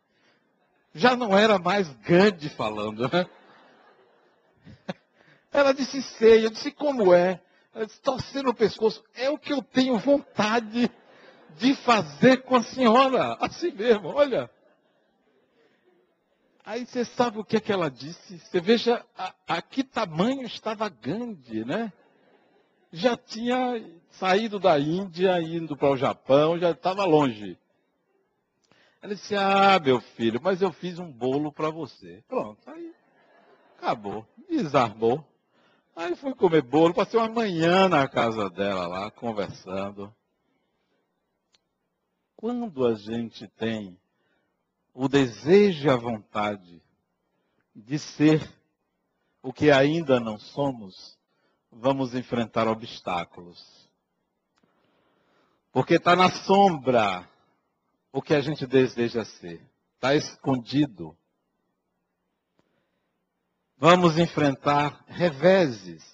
[0.94, 3.26] Já não era mais Gandhi falando, né?
[5.50, 6.46] Ela disse, sei.
[6.46, 7.42] Eu disse, como é?
[7.74, 9.02] Ela disse, torcendo o pescoço.
[9.16, 10.88] É o que eu tenho vontade
[11.58, 13.36] de fazer com a senhora.
[13.42, 14.48] Assim mesmo, olha.
[16.64, 18.38] Aí você sabe o que, é que ela disse?
[18.38, 21.92] Você veja a, a que tamanho estava Gandhi, né?
[22.92, 27.58] Já tinha saído da Índia, indo para o Japão, já estava longe.
[29.00, 32.22] Ela disse, ah, meu filho, mas eu fiz um bolo para você.
[32.28, 32.94] Pronto, aí
[33.76, 34.24] acabou.
[34.48, 35.24] Desarmou.
[35.96, 40.14] Aí fui comer bolo, passei uma manhã na casa dela lá, conversando.
[42.36, 43.98] Quando a gente tem
[44.94, 46.82] o desejo e a vontade
[47.74, 48.46] de ser
[49.42, 51.18] o que ainda não somos,
[51.70, 53.90] vamos enfrentar obstáculos.
[55.72, 57.28] Porque está na sombra
[58.12, 59.66] o que a gente deseja ser.
[59.94, 61.16] Está escondido.
[63.78, 66.04] Vamos enfrentar reveses.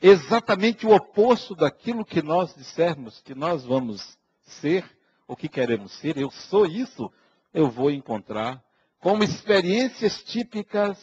[0.00, 4.84] Exatamente o oposto daquilo que nós dissermos que nós vamos ser,
[5.26, 6.16] o que queremos ser.
[6.16, 7.10] Eu sou isso,
[7.52, 8.62] eu vou encontrar
[9.00, 10.98] como experiências típicas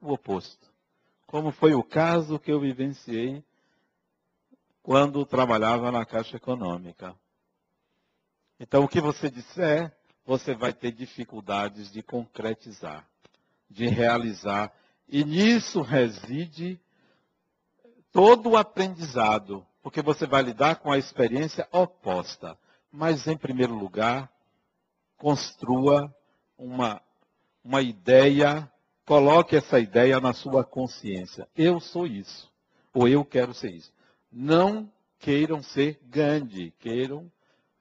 [0.00, 0.66] o oposto.
[1.26, 3.44] Como foi o caso que eu vivenciei
[4.82, 7.14] quando trabalhava na Caixa Econômica.
[8.58, 13.06] Então, o que você disser, você vai ter dificuldades de concretizar,
[13.68, 14.72] de realizar.
[15.06, 16.80] E nisso reside
[18.10, 22.58] todo o aprendizado, porque você vai lidar com a experiência oposta.
[22.90, 24.32] Mas, em primeiro lugar,
[25.18, 26.14] construa
[26.56, 27.02] uma,
[27.62, 28.70] uma ideia,
[29.04, 31.46] coloque essa ideia na sua consciência.
[31.54, 32.50] Eu sou isso,
[32.94, 33.92] ou eu quero ser isso.
[34.30, 37.30] Não queiram ser Gandhi, queiram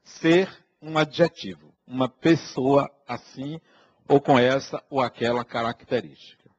[0.04, 0.50] ser
[0.82, 3.62] um adjetivo, uma pessoa assim,
[4.08, 6.50] ou com essa ou aquela característica.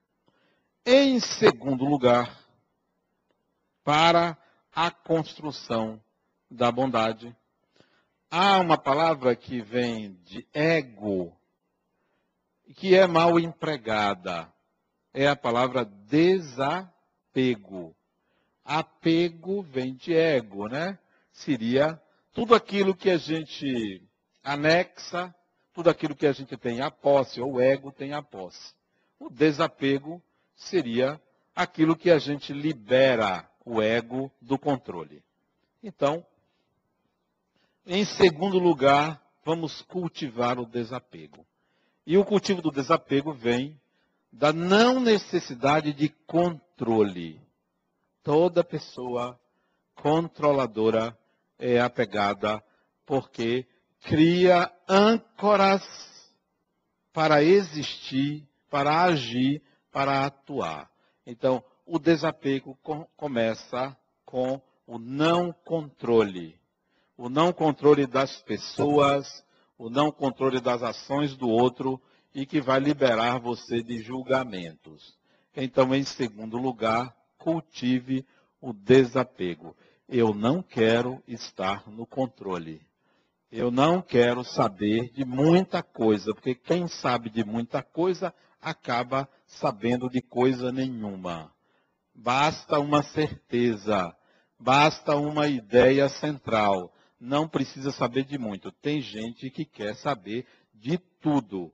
[0.87, 2.39] Em segundo lugar,
[3.83, 4.37] para
[4.75, 6.01] a construção
[6.51, 7.35] da bondade,
[8.31, 11.37] há uma palavra que vem de ego,
[12.77, 14.53] que é mal empregada.
[15.13, 17.95] É a palavra desapego.
[18.65, 20.99] Apego vem de ego, né?
[21.33, 22.01] Seria
[22.33, 24.03] tudo aquilo que a gente
[24.45, 25.35] anexa
[25.79, 28.75] tudo aquilo que a gente tem a posse, ou o ego tem a posse.
[29.17, 30.21] O desapego
[30.57, 31.21] seria
[31.55, 35.23] aquilo que a gente libera o ego do controle.
[35.81, 36.27] Então,
[37.89, 41.47] em segundo lugar, vamos cultivar o desapego.
[42.07, 43.81] E o cultivo do desapego vem
[44.31, 47.41] da não necessidade de controle.
[48.23, 49.41] Toda pessoa
[49.95, 51.19] controladora
[51.59, 52.63] é apegada
[53.07, 53.67] porque
[54.03, 55.83] cria âncoras
[57.11, 60.91] para existir, para agir, para atuar.
[61.27, 63.97] Então, o desapego com, começa
[64.27, 66.58] com o não controle.
[67.19, 69.45] O não controle das pessoas,
[69.77, 72.01] o não controle das ações do outro
[72.33, 75.19] e que vai liberar você de julgamentos.
[75.57, 78.25] Então, em segundo lugar, cultive
[78.61, 79.77] o desapego.
[80.09, 82.81] Eu não quero estar no controle.
[83.51, 90.09] Eu não quero saber de muita coisa, porque quem sabe de muita coisa acaba sabendo
[90.09, 91.53] de coisa nenhuma.
[92.15, 94.15] Basta uma certeza,
[94.57, 96.93] basta uma ideia central.
[97.21, 98.71] Não precisa saber de muito.
[98.71, 101.73] Tem gente que quer saber de tudo.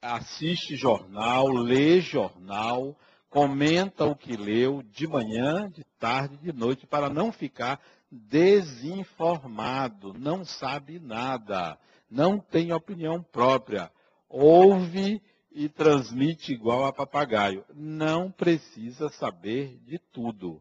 [0.00, 2.96] Assiste jornal, lê jornal,
[3.30, 10.44] comenta o que leu de manhã, de tarde, de noite, para não ficar desinformado, não
[10.44, 11.78] sabe nada,
[12.10, 13.90] não tem opinião própria.
[14.28, 17.64] Ouve e transmite igual a papagaio.
[17.74, 20.60] Não precisa saber de tudo.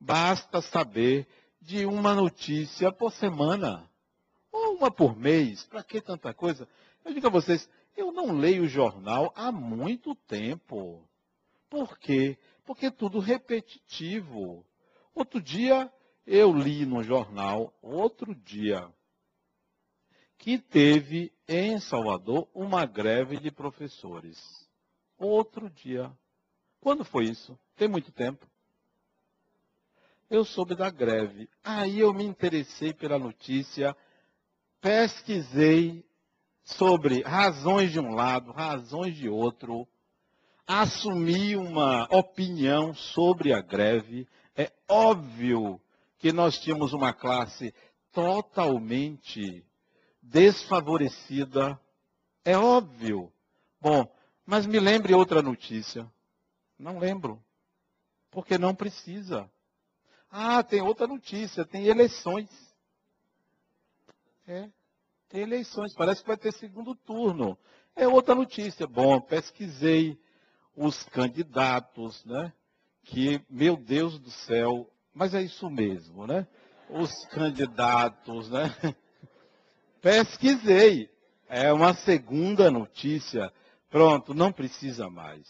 [0.00, 1.26] Basta saber
[1.66, 3.90] de uma notícia por semana.
[4.52, 5.64] Ou uma por mês.
[5.64, 6.68] Para que tanta coisa?
[7.04, 11.04] Eu digo a vocês, eu não leio jornal há muito tempo.
[11.68, 12.38] Por quê?
[12.64, 14.64] Porque é tudo repetitivo.
[15.12, 15.92] Outro dia
[16.24, 18.88] eu li no jornal, outro dia,
[20.38, 24.38] que teve em Salvador uma greve de professores.
[25.18, 26.12] Outro dia.
[26.80, 27.58] Quando foi isso?
[27.74, 28.46] Tem muito tempo.
[30.28, 31.48] Eu soube da greve.
[31.62, 33.96] Aí eu me interessei pela notícia,
[34.80, 36.04] pesquisei
[36.64, 39.86] sobre razões de um lado, razões de outro,
[40.66, 44.26] assumi uma opinião sobre a greve.
[44.56, 45.80] É óbvio
[46.18, 47.72] que nós tínhamos uma classe
[48.10, 49.64] totalmente
[50.20, 51.78] desfavorecida.
[52.44, 53.32] É óbvio.
[53.80, 54.12] Bom,
[54.44, 56.10] mas me lembre outra notícia.
[56.76, 57.40] Não lembro.
[58.30, 59.48] Porque não precisa.
[60.30, 62.48] Ah, tem outra notícia, tem eleições.
[64.46, 64.68] É,
[65.28, 67.58] tem eleições, parece que vai ter segundo turno.
[67.96, 68.86] É outra notícia.
[68.86, 70.18] Bom, pesquisei
[70.76, 72.52] os candidatos, né?
[73.04, 76.46] Que, meu Deus do céu, mas é isso mesmo, né?
[76.90, 78.74] Os candidatos, né?
[80.00, 81.10] Pesquisei.
[81.48, 83.52] É uma segunda notícia.
[83.88, 85.46] Pronto, não precisa mais.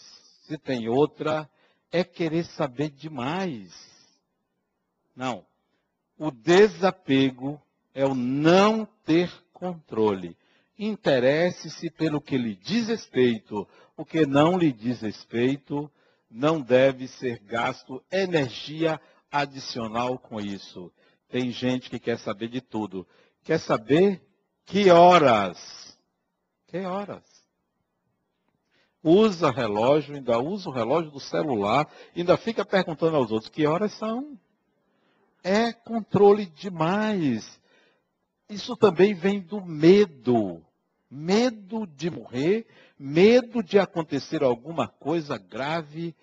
[0.47, 1.49] Se tem outra,
[1.91, 3.96] é querer saber demais.
[5.17, 5.45] Não.
[6.19, 7.61] O desapego
[7.95, 10.37] é o não ter controle.
[10.79, 13.67] Interesse-se pelo que lhe diz respeito.
[13.97, 15.91] O que não lhe diz respeito
[16.31, 19.01] não deve ser gasto energia
[19.33, 20.93] adicional com isso.
[21.29, 23.07] Tem gente que quer saber de tudo.
[23.43, 24.23] Quer saber
[24.67, 25.97] que horas?
[26.67, 27.25] Que horas?
[29.03, 33.93] Usa relógio, ainda usa o relógio do celular, ainda fica perguntando aos outros que horas
[33.99, 34.37] são.
[35.47, 37.61] É controle demais.
[38.49, 40.65] Isso também vem do medo.
[41.09, 42.67] Medo de morrer,
[42.99, 46.15] medo de acontecer alguma coisa grave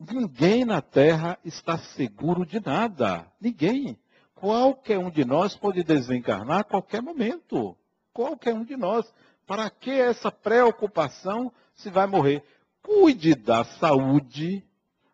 [0.00, 3.30] Ninguém na Terra está seguro de nada.
[3.38, 3.98] Ninguém.
[4.34, 7.76] Qualquer um de nós pode desencarnar a qualquer momento.
[8.10, 9.12] Qualquer um de nós.
[9.46, 12.42] Para que essa preocupação se vai morrer?
[12.82, 14.64] Cuide da saúde,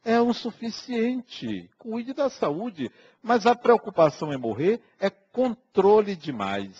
[0.07, 1.69] é o suficiente.
[1.77, 2.88] Cuide da saúde.
[3.21, 6.76] Mas a preocupação em morrer é controle demais.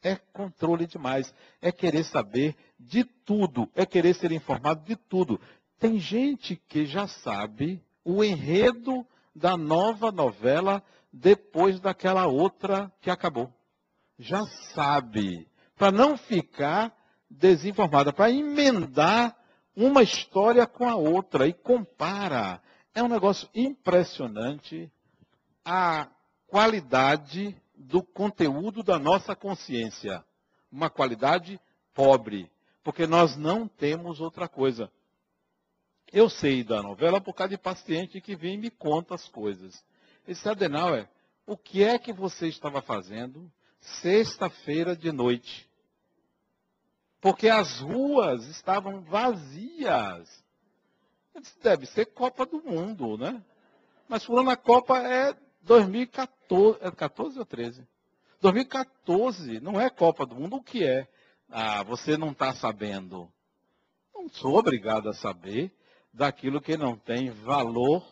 [0.00, 1.34] É controle demais.
[1.60, 3.68] É querer saber de tudo.
[3.74, 5.40] É querer ser informado de tudo.
[5.80, 9.04] Tem gente que já sabe o enredo
[9.34, 10.80] da nova novela
[11.12, 13.52] depois daquela outra que acabou.
[14.16, 15.48] Já sabe.
[15.76, 16.94] Para não ficar
[17.28, 19.36] desinformada, para emendar
[19.76, 22.60] uma história com a outra e compara.
[22.94, 24.90] É um negócio impressionante
[25.64, 26.08] a
[26.46, 30.24] qualidade do conteúdo da nossa consciência.
[30.70, 31.60] Uma qualidade
[31.92, 32.50] pobre,
[32.82, 34.90] porque nós não temos outra coisa.
[36.12, 39.84] Eu sei da novela por causa de paciente que vem e me conta as coisas.
[40.26, 41.08] Esse Adenauer,
[41.46, 43.50] o que é que você estava fazendo
[43.80, 45.68] sexta-feira de noite?
[47.24, 50.44] Porque as ruas estavam vazias.
[51.34, 53.42] disse, deve ser Copa do Mundo, né?
[54.06, 57.88] Mas fulano a Copa é 2014, é 14 ou 13?
[58.42, 61.08] 2014, não é Copa do Mundo, o que é?
[61.48, 63.32] Ah, você não está sabendo.
[64.14, 65.74] Não sou obrigado a saber
[66.12, 68.06] daquilo que não tem valor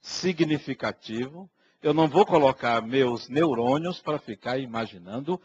[0.00, 1.50] significativo.
[1.82, 5.42] Eu não vou colocar meus neurônios para ficar imaginando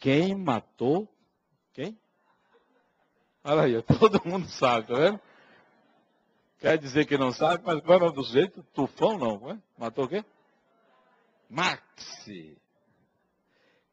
[0.00, 1.08] quem matou
[1.72, 1.96] quem?
[3.44, 5.20] Olha aí, todo mundo sabe, tá vendo?
[6.58, 8.62] Quer dizer que não sabe, mas qual é do jeito?
[8.72, 9.58] Tufão não, é?
[9.76, 10.24] matou o quê?
[11.50, 12.56] Maxi.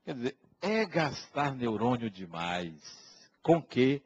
[0.06, 2.74] Quer dizer, é gastar neurônio demais.
[3.44, 4.02] Com que?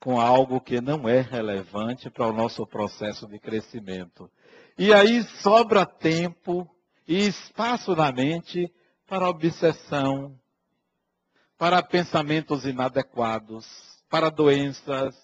[0.00, 4.28] Com algo que não é relevante para o nosso processo de crescimento.
[4.76, 6.68] E aí sobra tempo
[7.06, 8.72] e espaço na mente
[9.06, 10.36] para obsessão,
[11.58, 13.66] para pensamentos inadequados,
[14.08, 15.14] para doenças,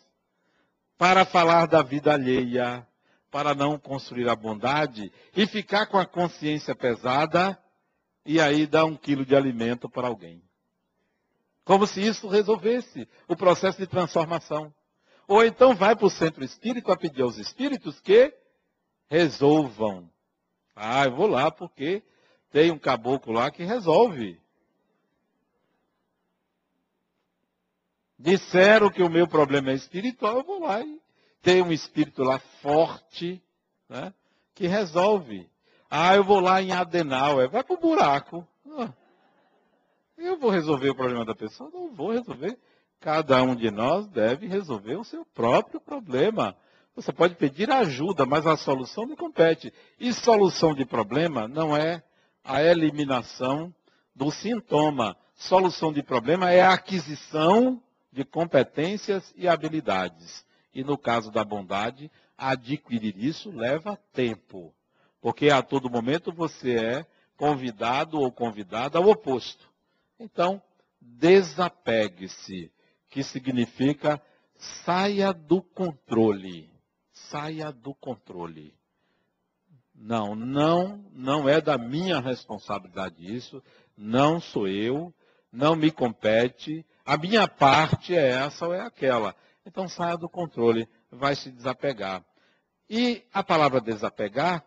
[0.97, 2.87] para falar da vida alheia,
[3.31, 7.59] para não construir a bondade e ficar com a consciência pesada
[8.25, 10.43] e aí dar um quilo de alimento para alguém.
[11.65, 14.75] Como se isso resolvesse o processo de transformação.
[15.29, 18.35] Ou então vai para o centro espírita pedir aos espíritos que
[19.09, 20.11] resolvam.
[20.75, 22.03] Ah, eu vou lá porque
[22.51, 24.40] tem um caboclo lá que resolve.
[28.21, 31.01] Disseram que o meu problema é espiritual, eu vou lá e
[31.41, 33.43] tem um espírito lá forte,
[33.89, 34.13] né,
[34.55, 35.49] que resolve.
[35.89, 38.47] Ah, eu vou lá em Adenauer, vai para o buraco.
[38.77, 38.93] Ah,
[40.19, 41.71] eu vou resolver o problema da pessoa?
[41.73, 42.59] Não vou resolver.
[43.01, 46.55] Cada um de nós deve resolver o seu próprio problema.
[46.95, 49.73] Você pode pedir ajuda, mas a solução não compete.
[49.99, 52.03] E solução de problema não é
[52.45, 53.75] a eliminação
[54.15, 55.17] do sintoma.
[55.37, 57.83] Solução de problema é a aquisição
[58.13, 60.45] de competências e habilidades.
[60.73, 64.75] E no caso da bondade, adquirir isso leva tempo.
[65.21, 67.07] Porque a todo momento você é
[67.37, 69.69] convidado ou convidada ao oposto.
[70.19, 70.63] Então,
[71.01, 72.71] desapegue-se,
[73.09, 74.21] que significa
[74.85, 76.71] saia do controle.
[77.13, 78.75] Saia do controle.
[79.95, 83.63] Não, não, não é da minha responsabilidade isso,
[83.97, 85.13] não sou eu,
[85.53, 89.35] não me compete, a minha parte é essa ou é aquela.
[89.67, 92.25] Então saia do controle, vai se desapegar.
[92.89, 94.65] E a palavra desapegar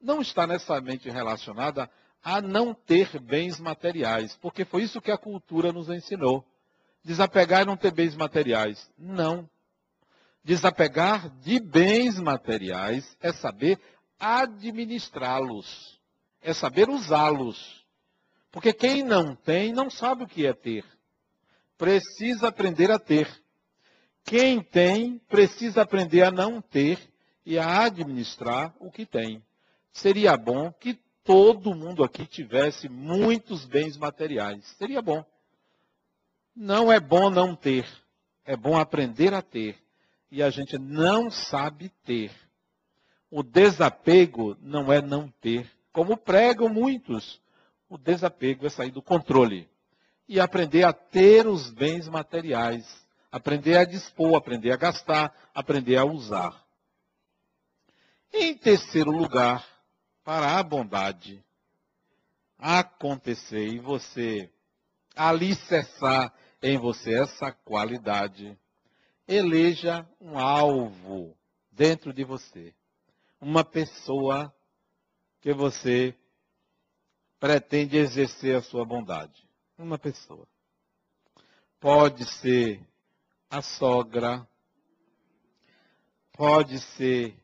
[0.00, 1.88] não está necessariamente relacionada
[2.20, 6.44] a não ter bens materiais, porque foi isso que a cultura nos ensinou.
[7.04, 8.90] Desapegar e não ter bens materiais.
[8.98, 9.48] Não.
[10.42, 13.78] Desapegar de bens materiais é saber
[14.18, 16.00] administrá-los,
[16.42, 17.86] é saber usá-los.
[18.50, 20.84] Porque quem não tem não sabe o que é ter
[21.78, 23.30] precisa aprender a ter.
[24.24, 26.98] Quem tem, precisa aprender a não ter
[27.46, 29.42] e a administrar o que tem.
[29.92, 34.66] Seria bom que todo mundo aqui tivesse muitos bens materiais.
[34.76, 35.24] Seria bom.
[36.54, 37.86] Não é bom não ter.
[38.44, 39.78] É bom aprender a ter.
[40.30, 42.32] E a gente não sabe ter.
[43.30, 45.70] O desapego não é não ter.
[45.92, 47.40] Como pregam muitos,
[47.88, 49.68] o desapego é sair do controle
[50.28, 52.84] e aprender a ter os bens materiais,
[53.32, 56.62] aprender a dispor, aprender a gastar, aprender a usar.
[58.32, 59.66] Em terceiro lugar,
[60.22, 61.42] para a bondade
[62.58, 64.50] acontecer e você
[65.16, 68.58] alicerçar em você essa qualidade,
[69.26, 71.34] eleja um alvo
[71.72, 72.74] dentro de você,
[73.40, 74.52] uma pessoa
[75.40, 76.14] que você
[77.40, 79.47] pretende exercer a sua bondade
[79.78, 80.46] uma pessoa.
[81.80, 82.80] Pode ser
[83.48, 84.46] a sogra,
[86.32, 87.34] pode ser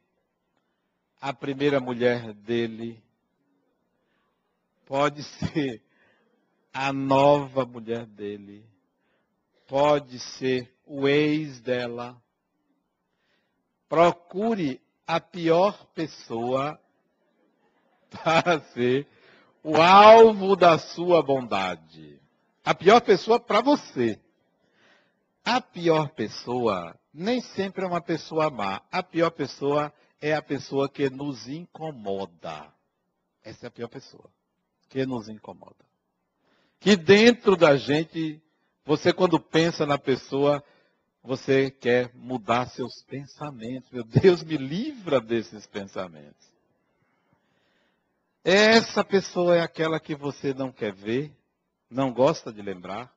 [1.21, 3.03] a primeira mulher dele,
[4.85, 5.83] pode ser
[6.73, 8.69] a nova mulher dele,
[9.69, 12.21] pode ser o ex dela.
[13.89, 16.81] Procure a pior pessoa
[18.11, 19.07] para ser
[19.63, 22.24] o alvo da sua bondade.
[22.65, 24.19] A pior pessoa para você.
[25.45, 28.83] A pior pessoa nem sempre é uma pessoa má.
[28.91, 32.73] A pior pessoa é a pessoa que nos incomoda.
[33.45, 34.31] Essa é a pior pessoa.
[34.89, 35.85] Que nos incomoda.
[36.81, 38.43] Que dentro da gente,
[38.85, 40.65] você quando pensa na pessoa,
[41.23, 43.91] você quer mudar seus pensamentos.
[43.91, 46.53] Meu Deus, me livra desses pensamentos.
[48.43, 51.35] Essa pessoa é aquela que você não quer ver,
[51.91, 53.13] não gosta de lembrar.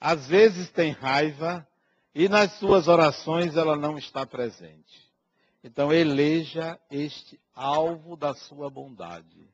[0.00, 1.66] Às vezes tem raiva
[2.14, 5.12] e nas suas orações ela não está presente.
[5.62, 9.48] Então eleja este alvo da sua bondade.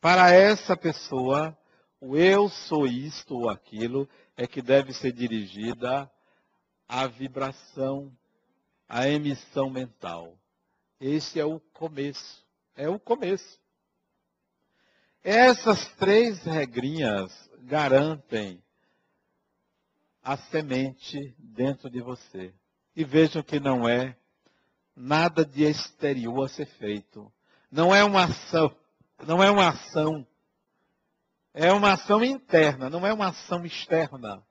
[0.00, 1.56] Para essa pessoa,
[2.00, 6.10] o eu sou isto ou aquilo é que deve ser dirigida
[6.88, 8.12] à vibração,
[8.88, 10.36] à emissão mental.
[11.00, 12.44] Esse é o começo.
[12.74, 13.58] É o começo.
[15.22, 18.62] Essas três regrinhas garantem
[20.22, 22.54] a semente dentro de você.
[22.96, 24.16] E vejam que não é
[24.96, 27.30] nada de exterior a ser feito.
[27.70, 28.74] Não é uma ação,
[29.26, 30.26] não é uma ação.
[31.52, 34.42] É uma ação interna, não é uma ação externa.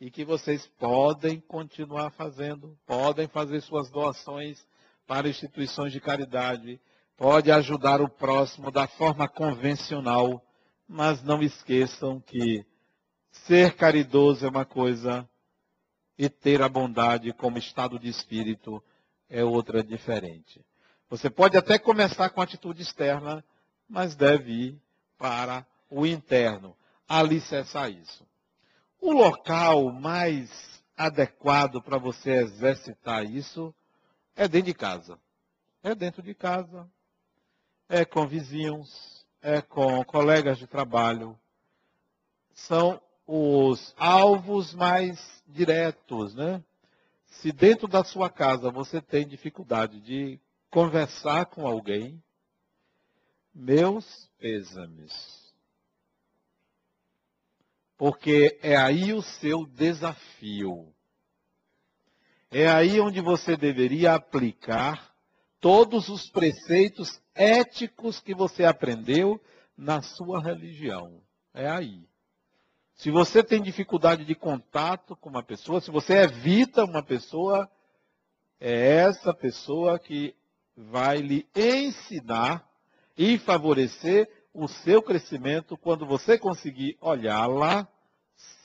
[0.00, 4.66] E que vocês podem continuar fazendo, podem fazer suas doações
[5.06, 6.80] para instituições de caridade,
[7.16, 10.44] pode ajudar o próximo da forma convencional,
[10.86, 12.64] mas não esqueçam que
[13.30, 15.28] ser caridoso é uma coisa
[16.18, 18.82] e ter a bondade como estado de espírito
[19.28, 20.64] é outra diferente.
[21.08, 23.44] Você pode até começar com atitude externa,
[23.88, 24.82] mas deve ir
[25.18, 26.76] para o interno,
[27.08, 28.26] alicerçar isso.
[29.00, 33.74] O local mais adequado para você exercitar isso
[34.34, 35.18] é dentro de casa.
[35.82, 36.90] É dentro de casa,
[37.88, 41.38] é com vizinhos, é com colegas de trabalho.
[42.52, 46.62] São os alvos mais diretos, né?
[47.26, 52.22] Se dentro da sua casa você tem dificuldade de conversar com alguém,
[53.54, 55.12] meus pêsames.
[57.96, 60.92] Porque é aí o seu desafio.
[62.50, 65.15] É aí onde você deveria aplicar
[65.66, 69.40] todos os preceitos éticos que você aprendeu
[69.76, 71.20] na sua religião.
[71.52, 72.08] É aí.
[72.94, 77.68] Se você tem dificuldade de contato com uma pessoa, se você evita uma pessoa,
[78.60, 80.36] é essa pessoa que
[80.76, 82.64] vai lhe ensinar
[83.18, 87.88] e favorecer o seu crescimento quando você conseguir olhá-la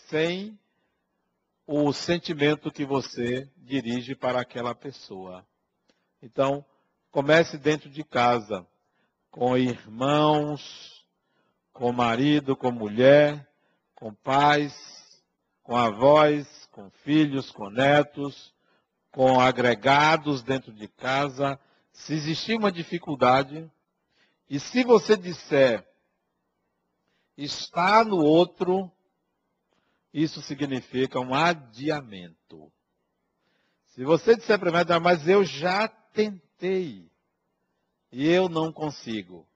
[0.07, 0.55] sem
[1.65, 5.43] o sentimento que você dirige para aquela pessoa.
[6.21, 6.63] Então,
[7.11, 8.65] comece dentro de casa,
[9.29, 11.05] com irmãos,
[11.73, 13.47] com marido, com mulher,
[13.93, 15.21] com pais,
[15.61, 18.53] com avós, com filhos, com netos,
[19.11, 21.59] com agregados dentro de casa.
[21.91, 23.69] Se existir uma dificuldade,
[24.49, 25.85] e se você disser
[27.37, 28.91] está no outro,
[30.13, 32.71] isso significa um adiamento.
[33.87, 39.47] Se você disser para mim, mas eu já tentei e eu não consigo.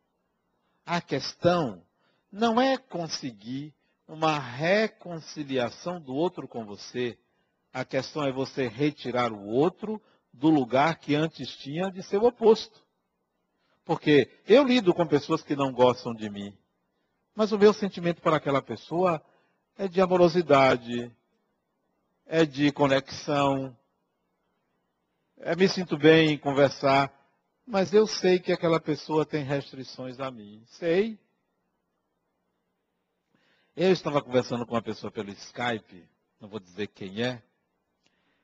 [0.85, 1.83] A questão
[2.31, 3.73] não é conseguir
[4.07, 7.17] uma reconciliação do outro com você.
[7.73, 10.01] A questão é você retirar o outro
[10.31, 12.83] do lugar que antes tinha de ser o oposto.
[13.83, 16.57] Porque eu lido com pessoas que não gostam de mim.
[17.35, 19.23] Mas o meu sentimento para aquela pessoa
[19.77, 21.11] é de amorosidade,
[22.25, 23.75] é de conexão,
[25.53, 27.13] me sinto bem em conversar,
[27.67, 30.63] mas eu sei que aquela pessoa tem restrições a mim.
[30.65, 31.19] Sei.
[33.75, 36.07] Eu estava conversando com uma pessoa pelo Skype,
[36.39, 37.43] não vou dizer quem é.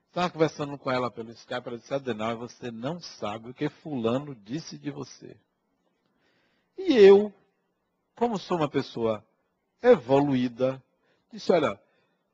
[0.09, 4.35] Estava conversando com ela pelo Skype, ela disse, Adenal, você não sabe o que fulano
[4.35, 5.35] disse de você.
[6.77, 7.33] E eu,
[8.13, 9.25] como sou uma pessoa
[9.81, 10.83] evoluída,
[11.31, 11.81] disse, olha,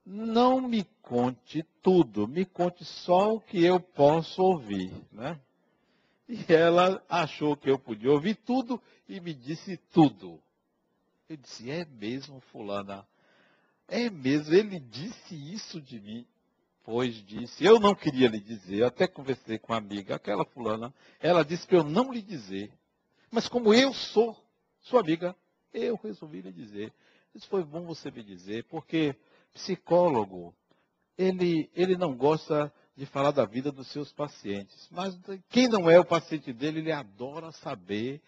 [0.08, 4.94] não me conte tudo, me conte só o que eu posso ouvir.
[5.12, 5.38] Né?
[6.30, 10.42] E ela achou que eu podia ouvir tudo e me disse tudo.
[11.28, 13.06] Eu disse, é mesmo, fulana?
[13.86, 16.26] É mesmo, ele disse isso de mim.
[16.86, 21.44] Pois disse, eu não queria lhe dizer, até conversei com uma amiga, aquela fulana, ela
[21.44, 22.72] disse para eu não lhe dizer.
[23.30, 24.42] Mas como eu sou
[24.80, 25.36] sua amiga,
[25.74, 26.94] eu resolvi lhe dizer.
[27.36, 29.14] Isso foi bom você me dizer, porque
[29.58, 30.56] psicólogo,
[31.18, 34.88] ele, ele não gosta de falar da vida dos seus pacientes.
[34.92, 35.18] Mas
[35.50, 38.22] quem não é o paciente dele, ele adora saber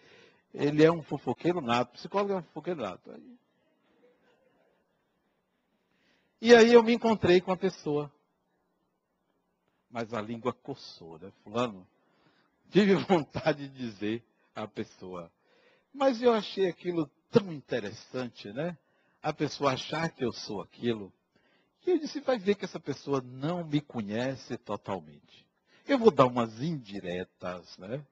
[0.52, 1.92] ele é um fofoqueiro nato.
[1.92, 3.10] Psicólogo é um fofoqueiro nato.
[6.40, 8.12] E aí eu me encontrei com a pessoa.
[9.90, 11.32] Mas a língua coçou, né?
[11.42, 11.86] Fulano,
[12.70, 14.24] tive vontade de dizer
[14.54, 15.30] à pessoa.
[15.92, 18.76] Mas eu achei aquilo tão interessante, né?
[19.22, 21.12] A pessoa achar que eu sou aquilo.
[21.86, 25.46] E eu disse, vai ver que essa pessoa não me conhece totalmente.
[25.86, 28.04] Eu vou dar umas indiretas, né?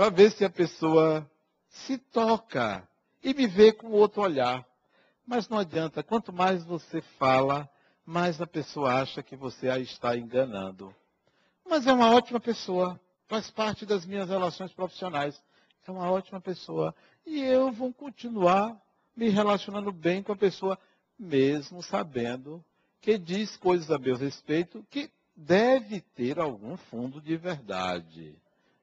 [0.00, 1.30] para ver se a pessoa
[1.68, 2.88] se toca
[3.22, 4.66] e me vê com outro olhar.
[5.26, 7.68] Mas não adianta, quanto mais você fala,
[8.02, 10.94] mais a pessoa acha que você a está enganando.
[11.68, 15.38] Mas é uma ótima pessoa, faz parte das minhas relações profissionais.
[15.86, 16.94] É uma ótima pessoa.
[17.26, 18.80] E eu vou continuar
[19.14, 20.78] me relacionando bem com a pessoa,
[21.20, 22.64] mesmo sabendo
[23.00, 28.34] que diz coisas a meu respeito que deve ter algum fundo de verdade.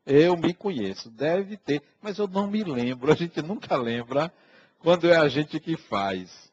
[0.06, 3.12] Eu me conheço, deve ter, mas eu não me lembro.
[3.12, 4.32] A gente nunca lembra
[4.80, 6.52] quando é a gente que faz.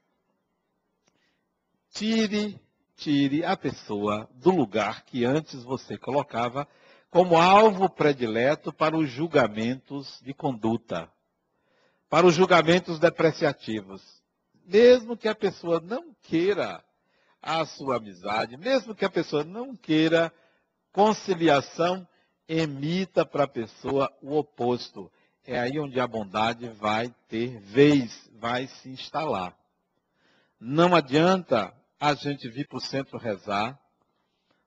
[1.90, 2.58] Tire,
[2.96, 6.66] tire a pessoa do lugar que antes você colocava
[7.10, 11.08] como alvo predileto para os julgamentos de conduta,
[12.08, 14.23] para os julgamentos depreciativos.
[14.64, 16.82] Mesmo que a pessoa não queira
[17.42, 20.32] a sua amizade, mesmo que a pessoa não queira
[20.92, 22.06] conciliação,
[22.48, 25.10] emita para a pessoa o oposto.
[25.46, 29.54] É aí onde a bondade vai ter vez, vai se instalar.
[30.58, 33.78] Não adianta a gente vir para o centro rezar,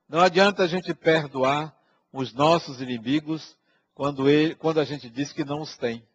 [0.08, 1.76] não adianta a gente perdoar
[2.12, 3.56] os nossos inimigos
[3.94, 6.06] quando, ele, quando a gente diz que não os tem.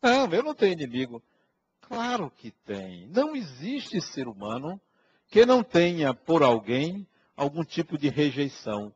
[0.00, 1.22] Não, eu não tenho inimigo.
[1.88, 3.06] Claro que tem.
[3.08, 4.78] Não existe ser humano
[5.28, 8.94] que não tenha por alguém algum tipo de rejeição.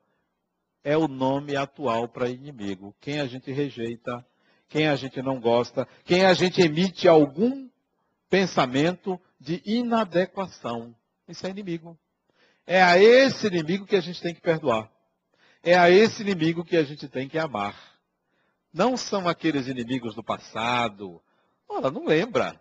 [0.84, 2.95] É o nome atual para inimigo.
[3.01, 4.24] Quem a gente rejeita,
[4.68, 7.68] quem a gente não gosta, quem a gente emite algum
[8.28, 10.95] pensamento de inadequação.
[11.26, 11.99] Isso é inimigo.
[12.66, 14.90] É a esse inimigo que a gente tem que perdoar.
[15.62, 17.74] É a esse inimigo que a gente tem que amar.
[18.72, 21.22] Não são aqueles inimigos do passado.
[21.68, 22.61] Ora, não lembra.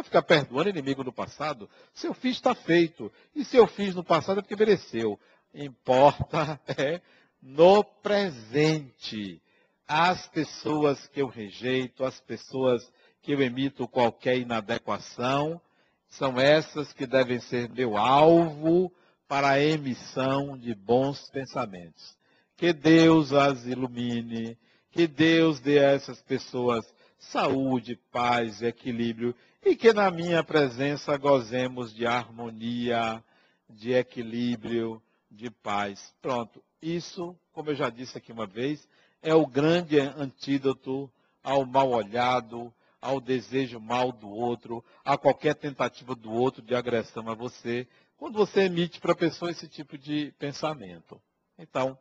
[0.00, 1.68] Vou ficar perdoando inimigo do passado.
[1.92, 3.12] Se eu fiz, está feito.
[3.36, 5.20] E se eu fiz no passado é porque mereceu.
[5.52, 7.02] Importa é
[7.42, 9.42] no presente.
[9.86, 12.82] As pessoas que eu rejeito, as pessoas
[13.20, 15.60] que eu emito qualquer inadequação,
[16.08, 18.90] são essas que devem ser meu alvo
[19.28, 22.16] para a emissão de bons pensamentos.
[22.56, 24.56] Que Deus as ilumine,
[24.92, 26.86] que Deus dê a essas pessoas
[27.18, 29.34] saúde, paz e equilíbrio
[29.64, 33.22] e que na minha presença gozemos de harmonia,
[33.68, 36.14] de equilíbrio, de paz.
[36.20, 36.62] Pronto.
[36.80, 38.88] Isso, como eu já disse aqui uma vez,
[39.22, 41.10] é o grande antídoto
[41.42, 47.28] ao mal olhado, ao desejo mal do outro, a qualquer tentativa do outro de agressão
[47.28, 47.86] a você,
[48.16, 51.20] quando você emite para a pessoa esse tipo de pensamento.
[51.58, 51.98] Então,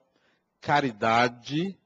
[0.59, 1.77] caridade,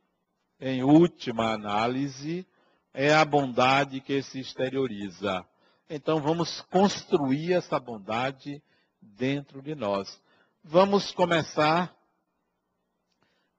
[0.59, 2.47] em última análise,
[2.93, 5.45] é a bondade que se exterioriza.
[5.89, 8.63] Então vamos construir essa bondade
[9.01, 10.21] dentro de nós.
[10.63, 11.95] Vamos começar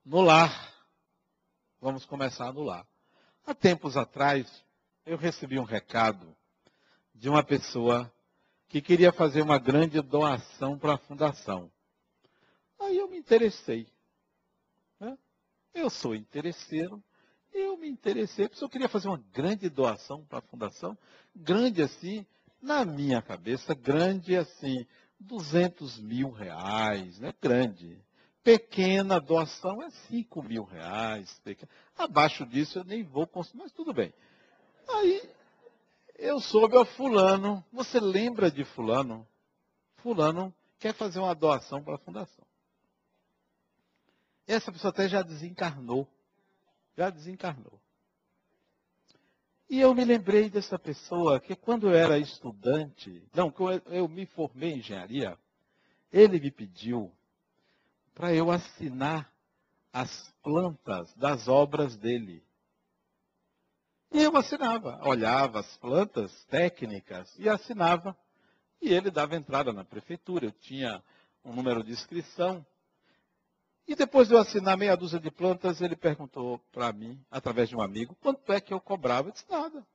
[0.04, 0.72] no lar.
[1.80, 2.86] Vamos começar no lar.
[3.46, 4.64] Há tempos atrás,
[5.04, 6.34] eu recebi um recado
[7.14, 8.10] de uma pessoa
[8.68, 11.70] que queria fazer uma grande doação para a fundação.
[12.80, 13.86] Aí eu me interessei.
[14.98, 15.16] Né?
[15.74, 17.02] Eu sou interesseiro,
[17.52, 20.98] eu me interessei, porque eu queria fazer uma grande doação para a fundação,
[21.35, 22.26] grande assim,
[22.61, 24.87] na minha cabeça, grande assim,
[25.18, 27.32] 200 mil reais, né?
[27.41, 28.03] grande.
[28.43, 31.41] Pequena doação é 5 mil reais.
[31.43, 31.70] Pequena.
[31.97, 34.12] Abaixo disso eu nem vou consumir, mas tudo bem.
[34.89, 35.30] Aí
[36.18, 39.26] eu soube, ó, fulano, você lembra de fulano?
[39.97, 42.45] Fulano quer fazer uma doação para a fundação.
[44.47, 46.07] Essa pessoa até já desencarnou
[46.97, 47.80] já desencarnou.
[49.74, 54.24] E eu me lembrei dessa pessoa que quando eu era estudante, não, quando eu me
[54.24, 55.36] formei em engenharia,
[56.12, 57.10] ele me pediu
[58.14, 59.28] para eu assinar
[59.92, 62.40] as plantas das obras dele.
[64.12, 68.16] E eu assinava, olhava as plantas técnicas e assinava.
[68.80, 70.46] E ele dava entrada na prefeitura.
[70.46, 71.02] Eu tinha
[71.44, 72.64] um número de inscrição.
[73.87, 77.76] E depois de eu assinar meia dúzia de plantas, ele perguntou para mim, através de
[77.76, 79.28] um amigo, quanto é que eu cobrava?
[79.28, 79.87] Eu disse, nada.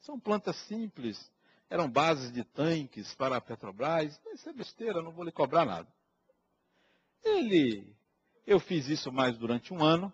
[0.00, 1.30] São plantas simples,
[1.68, 4.18] eram bases de tanques para a Petrobras.
[4.32, 5.88] Isso é besteira, não vou lhe cobrar nada.
[7.22, 7.94] Ele,
[8.46, 10.10] eu fiz isso mais durante um ano,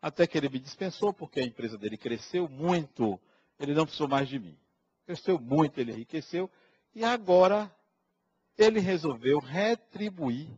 [0.00, 3.20] até que ele me dispensou, porque a empresa dele cresceu muito,
[3.58, 4.58] ele não precisou mais de mim.
[5.04, 6.50] Cresceu muito, ele enriqueceu,
[6.94, 7.70] e agora
[8.56, 10.48] ele resolveu retribuir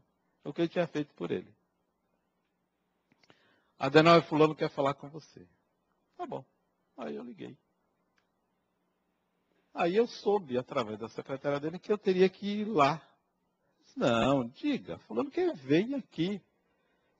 [0.48, 1.54] o que ele tinha feito por ele.
[3.78, 5.46] Adenauer fulano quer falar com você.
[6.16, 6.44] Tá bom.
[6.96, 7.56] Aí eu liguei.
[9.74, 13.00] Aí eu soube, através da secretária dele, que eu teria que ir lá.
[13.94, 16.40] Não, diga, fulano que vem aqui.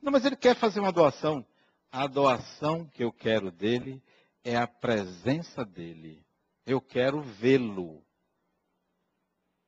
[0.01, 1.47] Não, mas ele quer fazer uma doação.
[1.91, 4.03] A doação que eu quero dele
[4.43, 6.25] é a presença dele.
[6.65, 8.03] Eu quero vê-lo.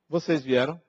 [0.09, 0.81] Vocês vieram?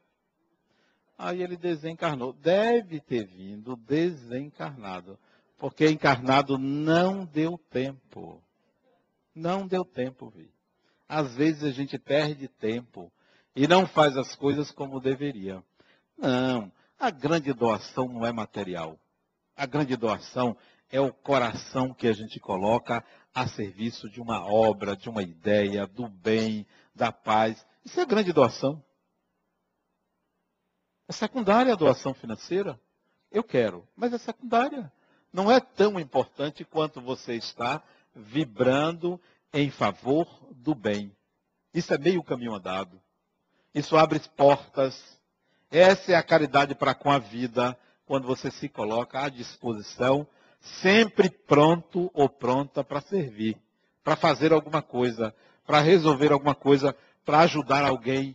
[1.23, 2.33] Aí ele desencarnou.
[2.33, 5.17] Deve ter vindo desencarnado.
[5.57, 8.43] Porque encarnado não deu tempo.
[9.33, 10.51] Não deu tempo, vi.
[11.09, 13.13] Às vezes a gente perde tempo
[13.55, 15.63] e não faz as coisas como deveria.
[16.19, 18.99] Não, a grande doação não é material.
[19.57, 20.57] A grande doação
[20.91, 25.87] é o coração que a gente coloca a serviço de uma obra, de uma ideia,
[25.87, 27.65] do bem, da paz.
[27.85, 28.83] Isso é grande doação.
[31.13, 32.81] É secundária a doação financeira?
[33.31, 34.91] Eu quero, mas é secundária.
[35.31, 37.83] Não é tão importante quanto você está
[38.17, 39.21] vibrando
[39.53, 41.15] em favor do bem.
[41.75, 42.99] Isso é meio caminho andado.
[43.75, 44.99] Isso abre portas.
[45.71, 50.27] Essa é a caridade para com a vida, quando você se coloca à disposição,
[50.83, 53.59] sempre pronto ou pronta para servir,
[54.03, 55.35] para fazer alguma coisa,
[55.67, 58.35] para resolver alguma coisa, para ajudar alguém,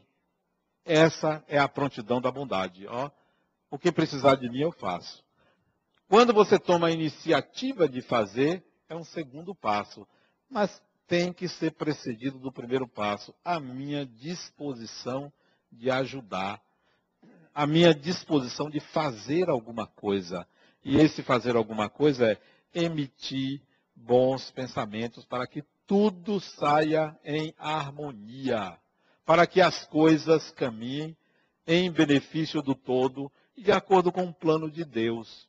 [0.87, 2.87] essa é a prontidão da bondade.
[2.87, 3.11] Ó,
[3.69, 5.23] o que precisar de mim, eu faço.
[6.07, 10.07] Quando você toma a iniciativa de fazer, é um segundo passo.
[10.49, 15.31] Mas tem que ser precedido do primeiro passo, a minha disposição
[15.71, 16.61] de ajudar,
[17.53, 20.47] a minha disposição de fazer alguma coisa.
[20.83, 22.39] E esse fazer alguma coisa é
[22.73, 23.61] emitir
[23.95, 28.77] bons pensamentos para que tudo saia em harmonia
[29.27, 31.15] para que as coisas caminhem
[31.67, 35.45] em benefício do todo e de acordo com o plano de Deus.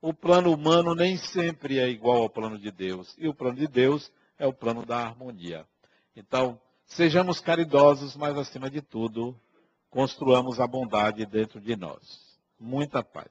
[0.00, 3.68] O plano humano nem sempre é igual ao plano de Deus, e o plano de
[3.68, 5.64] Deus é o plano da harmonia.
[6.16, 9.40] Então, sejamos caridosos, mas acima de tudo,
[9.88, 12.36] construamos a bondade dentro de nós.
[12.58, 13.30] Muita paz.